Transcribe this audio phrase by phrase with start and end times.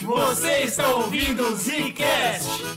[0.00, 2.72] Você está ouvindo o Zcast.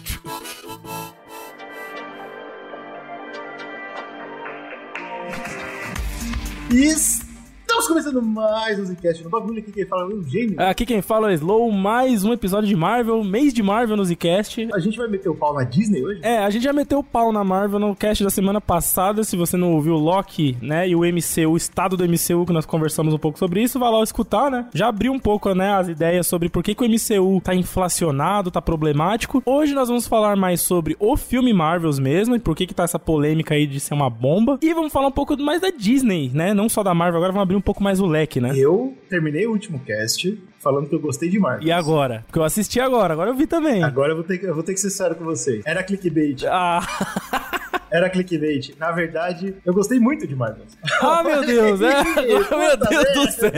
[7.85, 10.55] Estamos começando mais um Zcast no bagulho aqui quem fala é o Eugênio.
[10.59, 14.67] Aqui quem fala é Slow, mais um episódio de Marvel, mês de Marvel no Zcast.
[14.73, 16.19] A gente vai meter o pau na Disney hoje?
[16.23, 19.23] É, a gente já meteu o pau na Marvel no cast da semana passada.
[19.23, 22.51] Se você não ouviu o Loki, né, e o MCU, o estado do MCU, que
[22.51, 24.67] nós conversamos um pouco sobre isso, vai lá escutar, né?
[24.73, 28.49] Já abriu um pouco, né, as ideias sobre por que, que o MCU tá inflacionado,
[28.49, 29.43] tá problemático.
[29.45, 32.83] Hoje nós vamos falar mais sobre o filme Marvels mesmo, e por que que tá
[32.83, 34.57] essa polêmica aí de ser uma bomba.
[34.59, 36.51] E vamos falar um pouco mais da Disney, né?
[36.51, 38.53] Não só da Marvel, agora vamos abrir um pouco mais o leque, né?
[38.55, 41.67] Eu terminei o último cast falando que eu gostei de Marvel.
[41.67, 42.23] E agora?
[42.25, 43.83] Porque eu assisti agora, agora eu vi também.
[43.83, 45.61] Agora eu vou ter que, eu vou ter que ser sério com vocês.
[45.63, 46.43] Era clickbait.
[46.49, 46.81] Ah.
[47.91, 48.75] Era clickbait.
[48.79, 50.65] Na verdade, eu gostei muito de Marvel.
[51.01, 52.03] Ah, meu Deus, é?
[52.17, 53.51] meu Deus do céu.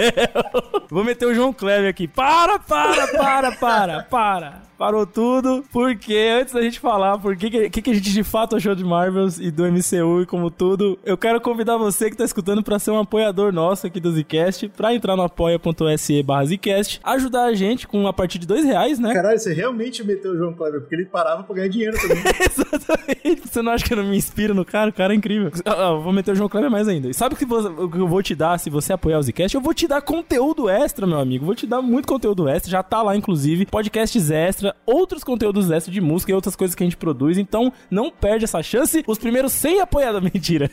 [0.90, 2.10] Vou meter o João Kleber aqui.
[2.10, 4.68] Para, para, para, para, para.
[4.78, 8.56] Parou tudo, porque antes da gente falar por que, que, que a gente de fato
[8.56, 12.24] achou de Marvels e do MCU e como tudo, eu quero convidar você que tá
[12.24, 16.97] escutando para ser um apoiador nosso aqui do Zcast, pra entrar no apoia.se barra Zcast,
[17.04, 19.14] ajudar a gente com a partir de dois reais, né?
[19.14, 22.18] Caralho, você realmente meteu o João Kleber, porque ele parava pra ganhar dinheiro também.
[22.40, 23.48] Exatamente.
[23.48, 24.90] Você não acha que eu não me inspiro no cara?
[24.90, 25.52] O cara é incrível.
[25.66, 27.10] Eu vou meter o João Kleber mais ainda.
[27.10, 29.56] E sabe o que, o que eu vou te dar se você apoiar o Zcast?
[29.56, 31.46] Eu vou te dar conteúdo extra, meu amigo.
[31.46, 32.72] Vou te dar muito conteúdo extra.
[32.72, 36.84] Já tá lá, inclusive, podcasts extra, outros conteúdos extra de música e outras coisas que
[36.84, 37.38] a gente produz.
[37.38, 39.04] Então, não perde essa chance.
[39.08, 40.22] Os primeiros 100 apoiados.
[40.22, 40.70] Mentira.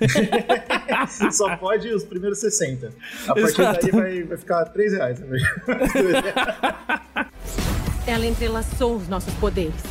[1.30, 2.88] Só pode os primeiros 60.
[3.28, 3.80] A partir Exato.
[3.82, 5.20] daí vai, vai ficar 3 reais.
[8.06, 9.82] Ela entrelaçou os nossos poderes.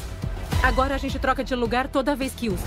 [0.62, 2.64] Agora a gente troca de lugar toda vez que usa.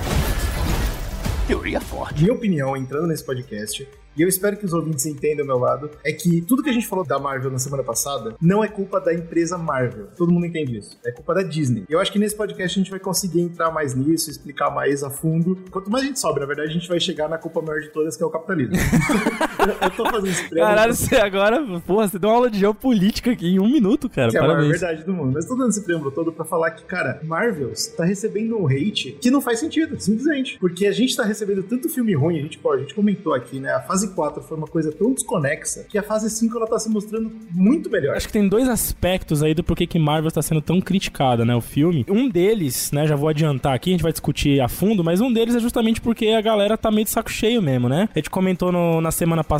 [1.46, 2.22] Teoria forte.
[2.22, 5.90] Minha opinião, entrando nesse podcast, e eu espero que os ouvintes entendam o meu lado,
[6.02, 8.98] é que tudo que a gente falou da Marvel na semana passada não é culpa
[8.98, 10.06] da empresa Marvel.
[10.16, 10.98] Todo mundo entende isso.
[11.04, 11.84] É culpa da Disney.
[11.86, 15.10] Eu acho que nesse podcast a gente vai conseguir entrar mais nisso, explicar mais a
[15.10, 15.56] fundo.
[15.70, 17.90] Quanto mais a gente sobe, na verdade, a gente vai chegar na culpa maior de
[17.90, 18.74] todas, que é o capitalismo.
[19.68, 20.66] eu, tô fazendo esse prêmio.
[20.66, 24.30] Caralho, você agora, porra, você deu uma aula de geopolítica aqui em um minuto, cara.
[24.30, 24.54] Que Parabéns.
[24.54, 25.32] é a maior verdade do mundo.
[25.34, 29.16] Mas tô dando esse prêmio todo pra falar que, cara, Marvels tá recebendo um hate
[29.20, 30.58] que não faz sentido, simplesmente.
[30.58, 33.58] Porque a gente tá recebendo tanto filme ruim, a gente, pô, a gente comentou aqui,
[33.58, 33.72] né?
[33.72, 36.88] A fase 4 foi uma coisa tão desconexa que a fase 5 ela tá se
[36.88, 38.16] mostrando muito melhor.
[38.16, 41.54] Acho que tem dois aspectos aí do porquê que Marvel está sendo tão criticada, né?
[41.54, 42.04] O filme.
[42.08, 43.06] Um deles, né?
[43.06, 46.00] Já vou adiantar aqui, a gente vai discutir a fundo, mas um deles é justamente
[46.00, 48.08] porque a galera tá meio de saco cheio mesmo, né?
[48.14, 49.55] A gente comentou no, na semana passada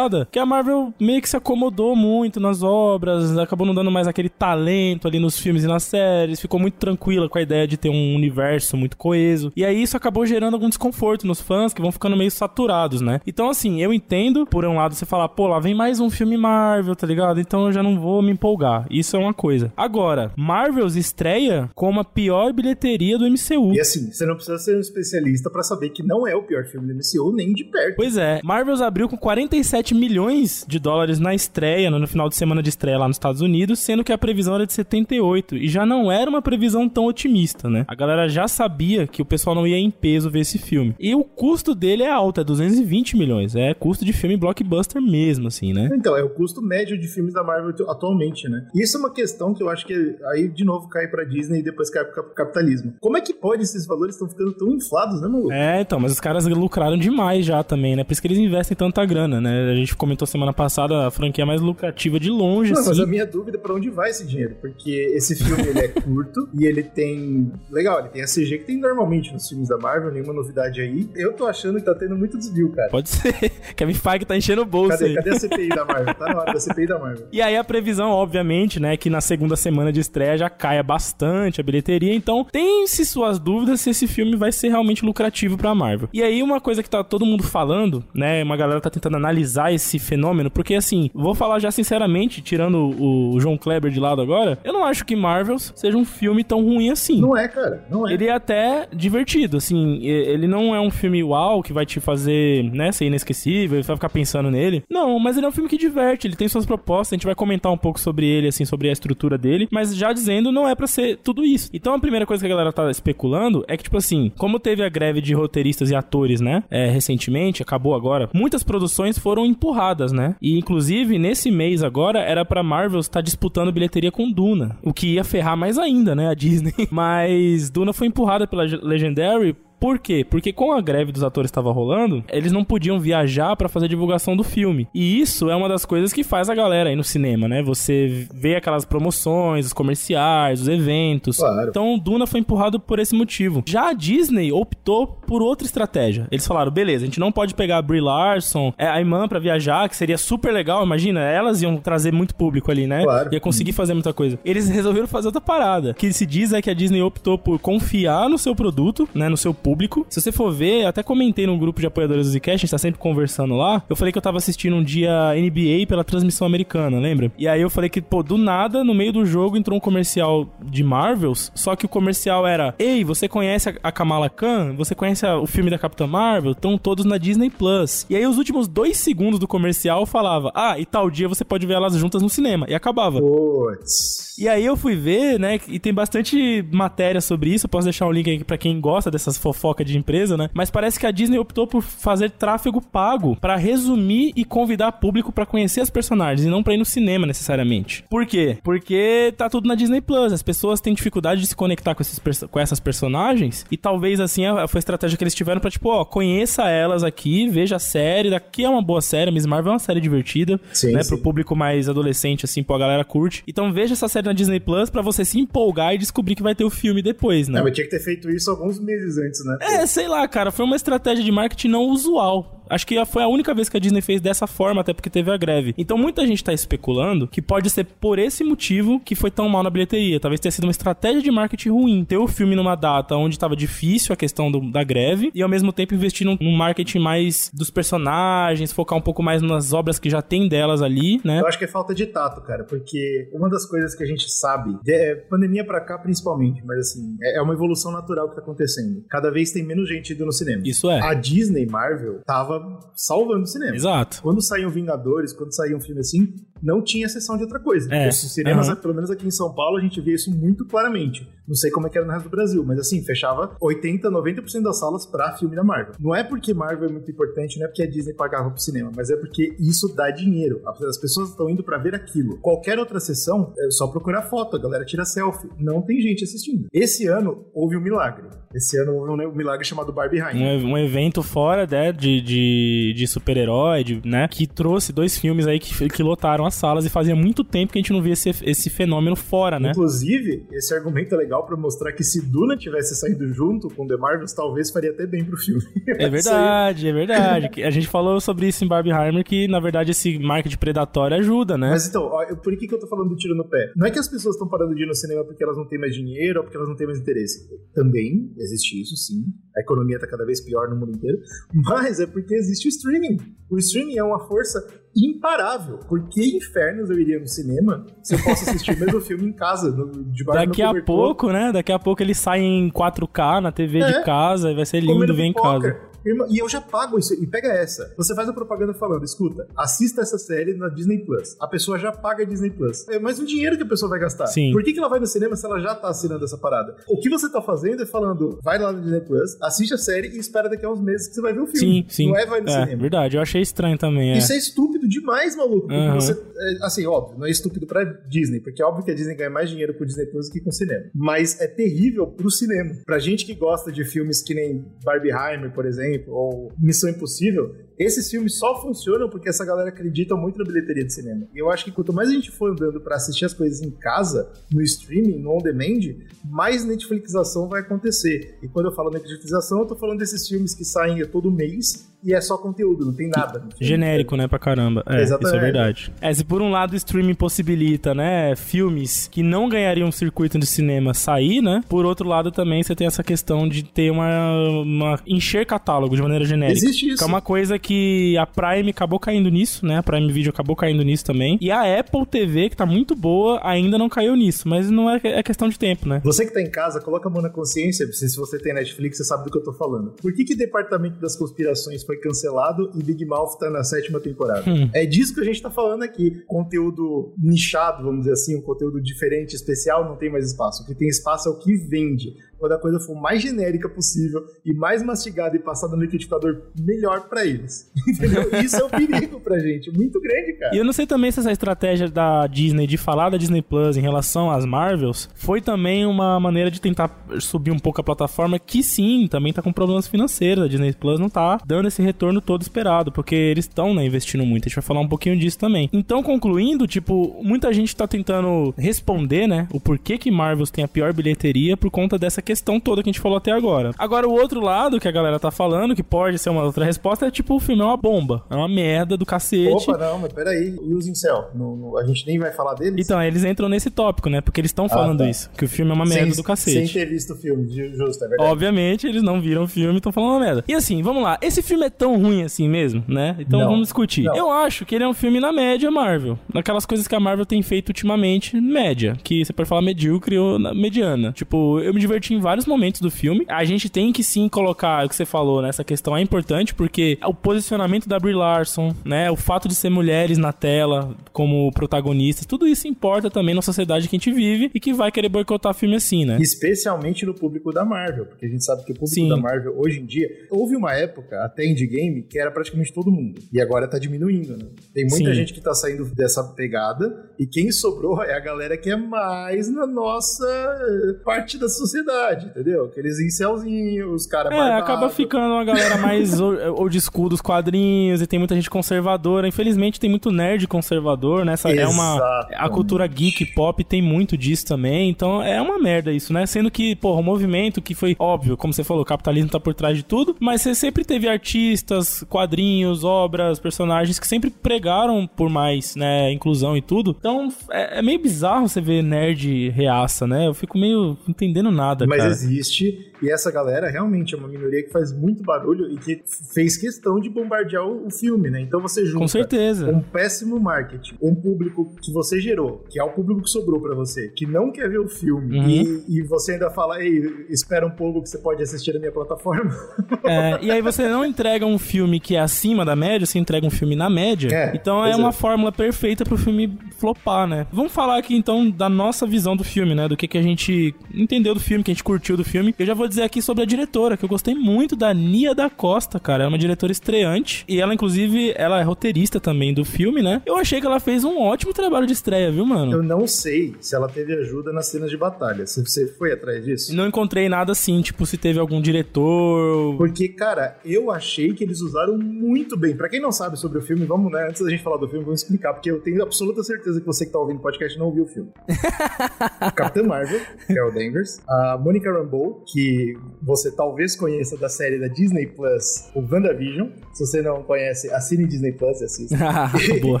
[0.30, 4.28] que a Marvel meio que se acomodou muito nas obras, acabou não dando mais aquele
[4.28, 7.88] talento ali nos filmes e nas séries, ficou muito tranquila com a ideia de ter
[7.88, 9.52] um universo muito coeso.
[9.56, 13.20] E aí isso acabou gerando algum desconforto nos fãs que vão ficando meio saturados, né?
[13.26, 16.36] Então, assim, eu entendo, por um lado, você falar, pô, lá vem mais um filme
[16.36, 17.40] Marvel, tá ligado?
[17.40, 18.86] Então eu já não vou me empolgar.
[18.90, 19.72] Isso é uma coisa.
[19.76, 23.74] Agora, Marvels estreia como a pior bilheteria do MCU.
[23.74, 26.64] E assim, você não precisa ser um especialista para saber que não é o pior
[26.66, 27.96] filme do MCU, nem de perto.
[27.96, 28.40] Pois é.
[28.42, 29.16] Marvels abriu com
[29.62, 33.40] 47 milhões de dólares na estreia, no final de semana de estreia lá nos Estados
[33.40, 35.56] Unidos, sendo que a previsão era de 78.
[35.56, 37.84] E já não era uma previsão tão otimista, né?
[37.86, 40.94] A galera já sabia que o pessoal não ia em peso ver esse filme.
[40.98, 43.54] E o custo dele é alto, é 220 milhões.
[43.54, 45.88] É custo de filme blockbuster mesmo, assim, né?
[45.94, 48.66] Então, é o custo médio de filmes da Marvel atualmente, né?
[48.74, 51.60] E isso é uma questão que eu acho que aí de novo cai pra Disney
[51.60, 52.94] e depois cai pro capitalismo.
[53.00, 55.52] Como é que pode esses valores estão ficando tão inflados, né, maluco?
[55.52, 58.02] É, então, mas os caras lucraram demais já também, né?
[58.02, 59.51] Por isso que eles investem tanta grana, né?
[59.52, 62.90] A gente comentou semana passada a franquia mais lucrativa de longe, Não, assim.
[62.90, 64.56] mas a minha dúvida é pra onde vai esse dinheiro?
[64.60, 67.52] Porque esse filme, ele é curto e ele tem...
[67.70, 71.08] Legal, ele tem a CG que tem normalmente nos filmes da Marvel, nenhuma novidade aí.
[71.14, 72.88] Eu tô achando que tá tendo muito desvio, cara.
[72.90, 73.32] Pode ser.
[73.76, 75.14] Kevin Feige tá enchendo o bolso cadê, aí.
[75.16, 76.14] Cadê a CPI da Marvel?
[76.14, 77.26] Tá na hora da CPI da Marvel.
[77.32, 81.60] E aí a previsão, obviamente, né, que na segunda semana de estreia já caia bastante
[81.60, 86.08] a bilheteria, então tem-se suas dúvidas se esse filme vai ser realmente lucrativo pra Marvel.
[86.12, 89.31] E aí uma coisa que tá todo mundo falando, né, uma galera tá tentando analisar
[89.40, 94.58] esse fenômeno, porque assim, vou falar já sinceramente, tirando o João Kleber de lado agora,
[94.64, 97.20] eu não acho que Marvels seja um filme tão ruim assim.
[97.20, 98.12] Não é, cara, não é.
[98.12, 102.64] Ele é até divertido, assim, ele não é um filme uau que vai te fazer,
[102.72, 104.82] né, ser inesquecível, você vai ficar pensando nele.
[104.90, 107.34] Não, mas ele é um filme que diverte, ele tem suas propostas, a gente vai
[107.34, 110.74] comentar um pouco sobre ele, assim, sobre a estrutura dele, mas já dizendo, não é
[110.74, 111.70] para ser tudo isso.
[111.72, 114.82] Então a primeira coisa que a galera tá especulando é que, tipo assim, como teve
[114.82, 120.10] a greve de roteiristas e atores, né, é, recentemente, acabou agora, muitas produções foram empurradas,
[120.12, 120.34] né?
[120.42, 125.14] E inclusive, nesse mês agora, era pra Marvel estar disputando bilheteria com Duna, o que
[125.14, 126.74] ia ferrar mais ainda, né, a Disney.
[126.90, 130.24] Mas Duna foi empurrada pela Legendary Por quê?
[130.24, 134.36] Porque com a greve dos atores estava rolando, eles não podiam viajar para fazer divulgação
[134.36, 134.86] do filme.
[134.94, 137.64] E isso é uma das coisas que faz a galera ir no cinema, né?
[137.64, 141.38] Você vê aquelas promoções, os comerciais, os eventos.
[141.38, 141.68] Claro.
[141.68, 143.64] Então, Duna foi empurrado por esse motivo.
[143.66, 146.28] Já a Disney optou por outra estratégia.
[146.30, 149.40] Eles falaram, beleza, a gente não pode pegar a Brie Larson, é, a Iman para
[149.40, 153.02] viajar, que seria super legal, imagina, elas iam trazer muito público ali, né?
[153.02, 153.30] Claro.
[153.32, 154.38] Ia conseguir fazer muita coisa.
[154.44, 155.90] Eles resolveram fazer outra parada.
[155.90, 159.28] O que se diz é que a Disney optou por confiar no seu produto, né,
[159.28, 159.71] no seu público.
[160.08, 162.78] Se você for ver, até comentei num grupo de apoiadores do Zcast, a gente tá
[162.78, 166.98] sempre conversando lá, eu falei que eu tava assistindo um dia NBA pela transmissão americana,
[166.98, 167.32] lembra?
[167.38, 170.48] E aí eu falei que, pô, do nada, no meio do jogo entrou um comercial
[170.62, 174.74] de Marvels, só que o comercial era: Ei, você conhece a Kamala Khan?
[174.76, 176.52] Você conhece o filme da Capitã Marvel?
[176.52, 178.06] Estão todos na Disney Plus.
[178.10, 181.66] E aí os últimos dois segundos do comercial falava: Ah, e tal dia você pode
[181.66, 182.66] ver elas juntas no cinema.
[182.68, 183.20] E acabava.
[183.20, 184.36] Puts.
[184.38, 185.58] E aí eu fui ver, né?
[185.68, 187.66] E tem bastante matéria sobre isso.
[187.66, 190.50] Eu posso deixar um link aqui pra quem gosta dessas fofocas de empresa, né?
[190.52, 195.32] Mas parece que a Disney optou por fazer tráfego pago para resumir e convidar público
[195.32, 198.04] para conhecer as personagens e não pra ir no cinema necessariamente.
[198.10, 198.58] Por quê?
[198.62, 200.32] Porque tá tudo na Disney Plus.
[200.32, 202.20] As pessoas têm dificuldade de se conectar com, esses,
[202.50, 206.04] com essas personagens e talvez assim foi a estratégia que eles tiveram pra tipo, ó,
[206.04, 208.30] conheça elas aqui, veja a série.
[208.30, 209.30] Daqui é uma boa série.
[209.30, 211.02] Miss Marvel é uma série divertida, sim, né?
[211.02, 211.08] Sim.
[211.10, 213.42] Pro público mais adolescente, assim, pô, a galera curte.
[213.46, 216.54] Então veja essa série na Disney Plus para você se empolgar e descobrir que vai
[216.54, 217.60] ter o filme depois, né?
[217.60, 219.51] É, mas tinha que ter feito isso alguns meses antes, né?
[219.60, 222.62] É, sei lá, cara, foi uma estratégia de marketing não usual.
[222.72, 225.30] Acho que foi a única vez que a Disney fez dessa forma, até porque teve
[225.30, 225.74] a greve.
[225.76, 229.62] Então muita gente tá especulando que pode ser por esse motivo que foi tão mal
[229.62, 230.18] na bilheteria.
[230.18, 232.04] Talvez tenha sido uma estratégia de marketing ruim.
[232.04, 235.48] Ter o filme numa data onde tava difícil a questão do, da greve e ao
[235.50, 239.98] mesmo tempo investir num, num, marketing mais dos personagens, focar um pouco mais nas obras
[239.98, 241.40] que já tem delas ali, né?
[241.40, 244.30] Eu acho que é falta de tato, cara, porque uma das coisas que a gente
[244.30, 248.40] sabe, é pandemia para cá principalmente, mas assim, é, é uma evolução natural que tá
[248.40, 249.04] acontecendo.
[249.10, 250.62] Cada vez tem menos gente indo no cinema.
[250.64, 251.00] Isso é.
[251.00, 253.74] A Disney, Marvel, tava salvando o cinema.
[253.74, 254.20] Exato.
[254.22, 257.92] Quando saíam Vingadores, quando saía um filme assim, não tinha sessão de outra coisa.
[257.92, 258.08] É.
[258.08, 258.76] Os cinemas, uhum.
[258.76, 261.28] pelo menos aqui em São Paulo, a gente vê isso muito claramente.
[261.46, 264.62] Não sei como é que era no resto do Brasil, mas assim, fechava 80, 90%
[264.62, 265.94] das salas pra filme da Marvel.
[265.98, 268.92] Não é porque Marvel é muito importante, não é porque a Disney pagava pro cinema,
[268.94, 270.62] mas é porque isso dá dinheiro.
[270.88, 272.38] As pessoas estão indo para ver aquilo.
[272.38, 275.50] Qualquer outra sessão, é só procurar foto, a galera tira selfie.
[275.58, 276.68] Não tem gente assistindo.
[276.72, 278.28] Esse ano houve um milagre.
[278.54, 280.58] Esse ano houve um milagre chamado Barbie Rainha.
[280.58, 284.28] Um, um evento fora né, de, de, de super-herói, né?
[284.28, 287.78] Que trouxe dois filmes aí que, que lotaram as salas e fazia muito tempo que
[287.78, 289.70] a gente não via esse, esse fenômeno fora, né?
[289.70, 293.96] Inclusive, esse argumento é legal para mostrar que se Duna tivesse saído junto com The
[293.96, 295.62] Marvels, talvez faria até bem pro filme.
[296.02, 297.62] É verdade, é verdade.
[297.62, 301.70] A gente falou sobre isso em Barbieheimer, que na verdade esse marketing predatório ajuda, né?
[301.70, 303.72] Mas então, ó, por que, que eu tô falando do tiro no pé?
[303.76, 305.78] Não é que as pessoas estão parando de ir no cinema porque elas não têm
[305.78, 307.48] mais dinheiro ou porque elas não têm mais interesse.
[307.74, 309.24] Também existe isso, sim.
[309.56, 311.18] A economia tá cada vez pior no mundo inteiro.
[311.52, 313.18] Mas é porque existe o streaming.
[313.50, 315.78] O streaming é uma força imparável.
[315.78, 319.32] Por que infernos eu iria no cinema se eu posso assistir o mesmo filme em
[319.32, 321.52] casa, no, debaixo Daqui a pouco, né?
[321.52, 324.80] Daqui a pouco ele sai em 4K na TV é, de casa e vai ser
[324.80, 325.91] lindo ver em casa.
[326.04, 327.14] E eu já pago isso.
[327.14, 327.92] E pega essa.
[327.96, 331.36] Você faz a propaganda falando: escuta, assista essa série na Disney Plus.
[331.40, 332.88] A pessoa já paga a Disney Plus.
[332.88, 334.26] É mais um dinheiro que a pessoa vai gastar.
[334.26, 334.52] Sim.
[334.52, 336.76] Por que, que ela vai no cinema se ela já tá assinando essa parada?
[336.88, 340.08] O que você tá fazendo é falando: vai lá no Disney Plus, assiste a série
[340.08, 341.82] e espera daqui a uns meses que você vai ver o filme.
[341.82, 342.08] Sim, sim.
[342.08, 342.80] Não é vai no é, cinema.
[342.80, 344.12] Verdade, eu achei estranho também.
[344.12, 344.18] É.
[344.18, 345.72] Isso é estúpido demais, maluco.
[345.72, 345.94] Uhum.
[345.94, 349.14] Você, é, assim, óbvio, não é estúpido pra Disney, porque é óbvio que a Disney
[349.14, 350.84] ganha mais dinheiro com o Disney Plus do que com o cinema.
[350.94, 352.74] Mas é terrível pro cinema.
[352.84, 358.10] Pra gente que gosta de filmes que nem Barbieheimer, por exemplo, ou Missão Impossível, esses
[358.10, 361.26] filmes só funcionam porque essa galera acredita muito na bilheteria de cinema.
[361.34, 363.70] E eu acho que quanto mais a gente for andando para assistir as coisas em
[363.70, 368.38] casa, no streaming, no on-demand, mais Netflixização vai acontecer.
[368.42, 372.12] E quando eu falo Netflixização, eu tô falando desses filmes que saem todo mês e
[372.12, 373.44] é só conteúdo, não tem nada.
[373.60, 374.82] Genérico, né, pra caramba.
[374.88, 375.26] É, Exatamente.
[375.26, 375.92] isso é verdade.
[376.00, 380.36] É, se por um lado o streaming possibilita, né, filmes que não ganhariam um circuito
[380.36, 384.60] de cinema sair, né, por outro lado também você tem essa questão de ter uma,
[384.62, 386.58] uma encher catálogo de maneira genérica.
[386.58, 386.98] Existe isso.
[386.98, 390.56] Que é uma coisa que a Prime acabou caindo nisso, né, a Prime Video acabou
[390.56, 391.38] caindo nisso também.
[391.40, 395.00] E a Apple TV, que tá muito boa, ainda não caiu nisso, mas não é,
[395.02, 396.00] é questão de tempo, né.
[396.04, 399.04] Você que tá em casa, coloca a mão na consciência, se você tem Netflix, você
[399.04, 399.92] sabe do que eu tô falando.
[400.02, 404.48] Por que que Departamento das Conspirações foi cancelado e Big Mouth tá na sétima temporada.
[404.48, 404.68] Hum.
[404.74, 406.22] É disso que a gente tá falando aqui.
[406.26, 410.62] Conteúdo nichado, vamos dizer assim, um conteúdo diferente, especial, não tem mais espaço.
[410.62, 412.14] O que tem espaço é o que vende.
[412.42, 417.08] Quando a coisa for mais genérica possível e mais mastigada e passada no liquidificador, melhor
[417.08, 417.70] para eles.
[417.86, 418.28] Entendeu?
[418.42, 420.52] Isso é um perigo pra gente, muito grande, cara.
[420.52, 423.76] E eu não sei também se essa estratégia da Disney de falar da Disney Plus
[423.76, 428.40] em relação às Marvels foi também uma maneira de tentar subir um pouco a plataforma,
[428.40, 430.44] que sim, também tá com problemas financeiros.
[430.44, 434.26] A Disney Plus não tá dando esse retorno todo esperado, porque eles estão né, investindo
[434.26, 434.46] muito.
[434.46, 435.70] A gente vai falar um pouquinho disso também.
[435.72, 440.68] Então, concluindo, tipo, muita gente tá tentando responder, né, o porquê que Marvels tem a
[440.68, 443.70] pior bilheteria por conta dessa questão toda que a gente falou até agora.
[443.78, 447.06] Agora, o outro lado que a galera tá falando, que pode ser uma outra resposta,
[447.06, 448.24] é tipo, o filme é uma bomba.
[448.30, 449.70] É uma merda do cacete.
[449.70, 450.56] Opa, não, mas peraí.
[450.62, 451.30] E os Incel?
[451.34, 452.84] No, no, a gente nem vai falar deles?
[452.84, 454.20] Então, eles entram nesse tópico, né?
[454.20, 455.10] Porque eles estão ah, falando ah, tá.
[455.10, 455.30] isso.
[455.36, 456.66] Que o filme é uma merda sem, do cacete.
[456.66, 458.30] Sem ter visto o filme, justo, é verdade.
[458.30, 460.44] Obviamente, eles não viram o filme e estão falando uma merda.
[460.46, 461.18] E assim, vamos lá.
[461.20, 463.16] Esse filme é tão ruim assim mesmo, né?
[463.18, 464.04] Então não, vamos discutir.
[464.04, 464.16] Não.
[464.16, 466.18] Eu acho que ele é um filme na média Marvel.
[466.32, 468.96] Naquelas coisas que a Marvel tem feito ultimamente, média.
[469.02, 471.12] Que você pode falar medíocre ou mediana.
[471.12, 473.24] Tipo, eu me diverti em vários momentos do filme.
[473.28, 475.48] A gente tem que sim colocar o que você falou, né?
[475.48, 479.10] Essa questão é importante porque o posicionamento da Brie Larson, né?
[479.10, 483.88] O fato de ser mulheres na tela como protagonistas, tudo isso importa também na sociedade
[483.88, 486.18] que a gente vive e que vai querer boicotar filme assim, né?
[486.20, 489.08] Especialmente no público da Marvel, porque a gente sabe que o público sim.
[489.08, 492.90] da Marvel hoje em dia, houve uma época, até indie game, que era praticamente todo
[492.90, 493.20] mundo.
[493.32, 494.46] E agora tá diminuindo, né?
[494.72, 495.14] Tem muita sim.
[495.14, 499.48] gente que tá saindo dessa pegada e quem sobrou é a galera que é mais
[499.48, 502.64] na nossa parte da sociedade, entendeu?
[502.66, 508.06] Aqueles incelzinhos, os caras É, acaba ficando uma galera mais old school dos quadrinhos e
[508.06, 509.28] tem muita gente conservadora.
[509.28, 511.34] Infelizmente tem muito nerd conservador, né?
[511.34, 514.90] Essa é uma a cultura geek pop tem muito disso também.
[514.90, 516.26] Então é uma merda isso, né?
[516.26, 519.54] Sendo que, porra, o movimento que foi óbvio, como você falou, o capitalismo tá por
[519.54, 525.28] trás de tudo, mas você sempre teve artistas, quadrinhos, obras, personagens que sempre pregaram por
[525.28, 526.96] mais, né, inclusão e tudo.
[526.98, 530.26] Então é, é meio bizarro você ver nerd reaça, né?
[530.26, 532.12] Eu fico meio entendendo nada, mas cara.
[532.12, 536.56] Existe e essa galera realmente é uma minoria que faz muito barulho e que fez
[536.56, 538.40] questão de bombardear o, o filme, né?
[538.40, 539.68] Então você junta Com certeza.
[539.68, 543.74] um péssimo marketing, um público que você gerou, que é o público que sobrou para
[543.74, 545.48] você, que não quer ver o filme, uhum.
[545.48, 548.92] e, e, você ainda fala, ei, espera um pouco que você pode assistir na minha
[548.92, 549.52] plataforma.
[550.04, 553.46] É, e aí você não entrega um filme que é acima da média, você entrega
[553.46, 554.28] um filme na média.
[554.34, 555.12] É, então é uma é.
[555.12, 557.46] fórmula perfeita pro filme flopar, né?
[557.52, 559.86] Vamos falar aqui então da nossa visão do filme, né?
[559.86, 562.54] Do que, que a gente entendeu do filme, que a gente curtiu do filme.
[562.58, 565.48] Eu já vou dizer aqui sobre a diretora, que eu gostei muito da Nia da
[565.48, 566.22] Costa, cara.
[566.22, 567.44] Ela é uma diretora estreante.
[567.48, 570.22] E ela, inclusive, ela é roteirista também do filme, né?
[570.26, 572.72] Eu achei que ela fez um ótimo trabalho de estreia, viu, mano?
[572.72, 575.46] Eu não sei se ela teve ajuda nas cenas de batalha.
[575.46, 576.74] Se você foi atrás disso?
[576.74, 579.76] Não encontrei nada assim, tipo, se teve algum diretor.
[579.76, 582.76] Porque, cara, eu achei que eles usaram muito bem.
[582.76, 584.28] Para quem não sabe sobre o filme, vamos, né?
[584.28, 587.06] Antes da gente falar do filme, vamos explicar, porque eu tenho absoluta certeza que você
[587.06, 588.30] que tá ouvindo o podcast não ouviu o filme.
[589.54, 591.20] Capitã Marvel, que é o Danvers.
[591.28, 592.81] A Monica Rambeau, que
[593.22, 596.68] você talvez conheça da série da Disney Plus, o WandaVision.
[596.92, 599.16] Se você não conhece, assine Disney Plus e assista.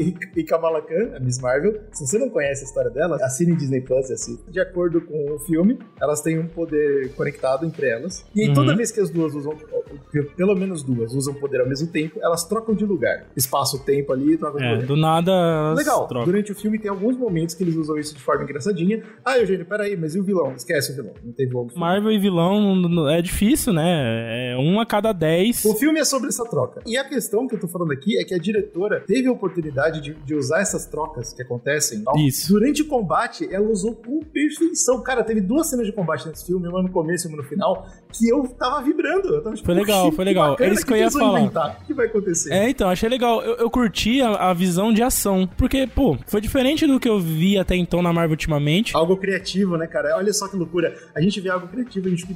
[0.00, 1.80] e, e, Kamala Khan, a Miss Marvel.
[1.92, 4.50] Se você não conhece a história dela, assine Disney Plus e assista.
[4.50, 8.24] De acordo com o filme, elas têm um poder conectado entre elas.
[8.34, 8.54] E aí, uhum.
[8.54, 9.56] toda vez que as duas usam,
[10.36, 13.26] pelo menos duas, usam poder ao mesmo tempo, elas trocam de lugar.
[13.36, 14.86] Espaço-tempo ali, trocam de é.
[14.86, 15.74] Do nada.
[15.74, 16.06] Legal.
[16.06, 16.24] Trocam.
[16.24, 19.02] Durante o filme tem alguns momentos que eles usam isso de forma engraçadinha.
[19.24, 20.52] Ah, Eugênio, peraí, mas e o vilão?
[20.54, 21.14] Esquece o vilão.
[21.24, 21.68] Não tem vilão.
[21.76, 22.69] Marvel e vilão
[23.08, 24.52] é difícil, né?
[24.52, 25.64] É um a cada dez.
[25.64, 26.82] O filme é sobre essa troca.
[26.86, 30.00] E a questão que eu tô falando aqui é que a diretora teve a oportunidade
[30.00, 32.04] de, de usar essas trocas que acontecem.
[32.16, 32.52] Isso.
[32.52, 35.02] Durante o combate, ela usou com perfeição.
[35.02, 37.86] Cara, teve duas cenas de combate nesse filme, uma no começo e uma no final,
[38.12, 39.34] que eu tava vibrando.
[39.34, 40.56] Eu tava, tipo, foi legal, foi legal.
[40.58, 41.80] É isso que, que eu ia falar.
[41.82, 42.52] O que vai acontecer?
[42.52, 43.42] É, então, achei legal.
[43.42, 45.48] Eu, eu curti a, a, visão de ação.
[45.56, 48.96] Porque, pô, foi diferente do que eu vi até então na Marvel ultimamente.
[48.96, 50.16] Algo criativo, né, cara?
[50.16, 50.94] Olha só que loucura.
[51.14, 52.34] A gente vê algo criativo, a gente fica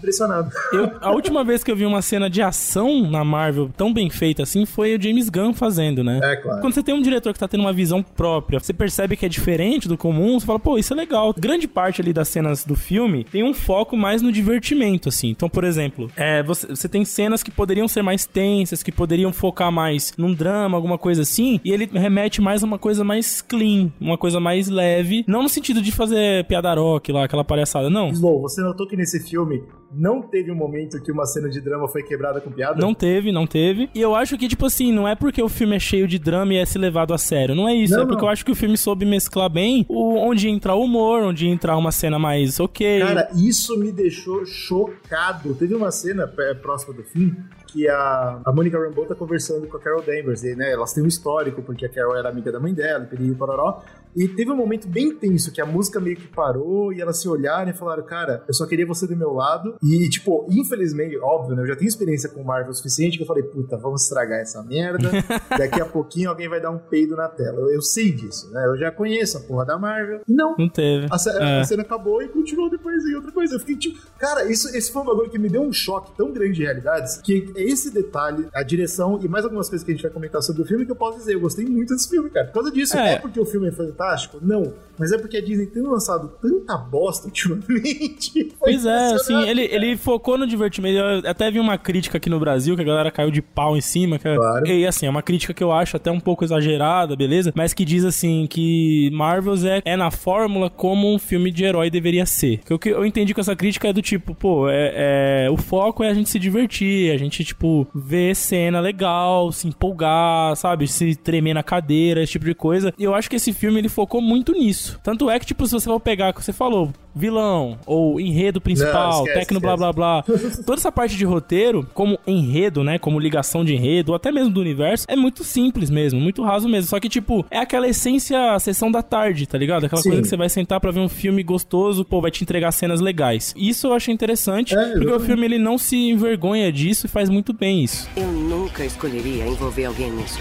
[0.72, 4.10] Eu, a última vez que eu vi uma cena de ação na Marvel tão bem
[4.10, 6.20] feita assim foi o James Gunn fazendo, né?
[6.22, 6.60] É, claro.
[6.60, 9.28] Quando você tem um diretor que tá tendo uma visão própria, você percebe que é
[9.28, 11.34] diferente do comum, você fala, pô, isso é legal.
[11.38, 15.30] Grande parte ali das cenas do filme tem um foco mais no divertimento, assim.
[15.30, 19.32] Então, por exemplo, é, você, você tem cenas que poderiam ser mais tensas, que poderiam
[19.32, 23.40] focar mais num drama, alguma coisa assim, e ele remete mais a uma coisa mais
[23.40, 27.90] clean, uma coisa mais leve, não no sentido de fazer piada rock lá, aquela palhaçada,
[27.90, 28.08] não.
[28.08, 29.62] Slow, você notou que nesse filme
[29.96, 32.80] não teve um momento que uma cena de drama foi quebrada com piada?
[32.80, 33.88] Não teve, não teve.
[33.94, 36.54] E eu acho que, tipo assim, não é porque o filme é cheio de drama
[36.54, 37.54] e é se levado a sério.
[37.54, 37.94] Não é isso.
[37.94, 38.28] Não, é porque não.
[38.28, 41.76] eu acho que o filme soube mesclar bem o, onde entra o humor, onde entra
[41.76, 43.00] uma cena mais ok.
[43.00, 45.54] Cara, isso me deixou chocado.
[45.54, 46.26] Teve uma cena
[46.60, 47.36] próxima do fim
[47.74, 50.70] que a, a Monica Rambeau tá conversando com a Carol Danvers, e, né?
[50.70, 53.82] Elas têm um histórico, porque a Carol era amiga da mãe dela, e pororó.
[54.16, 57.28] E teve um momento bem tenso que a música meio que parou e elas se
[57.28, 59.74] olharam e falaram, cara, eu só queria você do meu lado.
[59.82, 61.62] E, tipo, infelizmente, óbvio, né?
[61.62, 64.62] Eu já tenho experiência com Marvel o suficiente que eu falei, puta, vamos estragar essa
[64.62, 65.10] merda.
[65.50, 67.58] Daqui a pouquinho alguém vai dar um peido na tela.
[67.58, 68.64] Eu, eu sei disso, né?
[68.66, 70.20] Eu já conheço a porra da Marvel.
[70.28, 70.54] E não.
[70.56, 71.08] Não teve.
[71.10, 71.60] A, é.
[71.60, 73.56] a, cena acabou e continuou depois em outra coisa.
[73.56, 76.32] Eu fiquei tipo, cara, isso, esse foi um bagulho que me deu um choque tão
[76.32, 79.94] grande de realidades que é esse detalhe, a direção e mais algumas coisas que a
[79.94, 81.34] gente vai comentar sobre o filme que eu posso dizer.
[81.34, 82.46] Eu gostei muito desse filme, cara.
[82.46, 82.96] Por causa disso.
[82.96, 84.38] É, é porque o filme é fantástico fantástico?
[84.42, 84.72] Não.
[84.98, 88.52] Mas é porque a Disney tem lançado tanta bosta ultimamente.
[88.58, 90.98] Pois é, assim, ele, ele focou no divertimento.
[90.98, 93.80] Eu até vi uma crítica aqui no Brasil que a galera caiu de pau em
[93.80, 94.18] cima.
[94.18, 94.66] Que, é- claro.
[94.66, 97.52] E assim, é uma crítica que eu acho até um pouco exagerada, beleza?
[97.54, 101.90] Mas que diz assim que Marvels é, é na fórmula como um filme de herói
[101.90, 102.58] deveria ser.
[102.58, 105.56] Que o que eu entendi com essa crítica é do tipo, pô, é, é, o
[105.56, 110.86] foco é a gente se divertir, a gente, tipo, ver cena legal, se empolgar, sabe?
[110.86, 112.92] Se tremer na cadeira, esse tipo de coisa.
[112.98, 114.83] E eu acho que esse filme ele focou muito nisso.
[115.02, 118.92] Tanto é que, tipo, se você for pegar, que você falou, vilão, ou enredo principal,
[119.18, 119.76] Não, esquece, tecno, esquece.
[119.76, 120.24] blá blá blá.
[120.66, 122.98] Toda essa parte de roteiro, como enredo, né?
[122.98, 126.68] Como ligação de enredo, ou até mesmo do universo, é muito simples mesmo, muito raso
[126.68, 126.88] mesmo.
[126.88, 129.84] Só que, tipo, é aquela essência sessão da tarde, tá ligado?
[129.86, 130.10] Aquela Sim.
[130.10, 133.00] coisa que você vai sentar pra ver um filme gostoso, pô, vai te entregar cenas
[133.00, 133.54] legais.
[133.56, 137.28] Isso eu achei interessante, é, porque o filme ele não se envergonha disso e faz
[137.28, 138.08] muito bem isso.
[138.16, 140.38] Eu nunca escolheria envolver alguém nisso.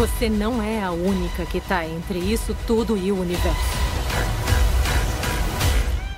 [0.00, 3.89] Você não é a única que tá entre isso tudo e o universo.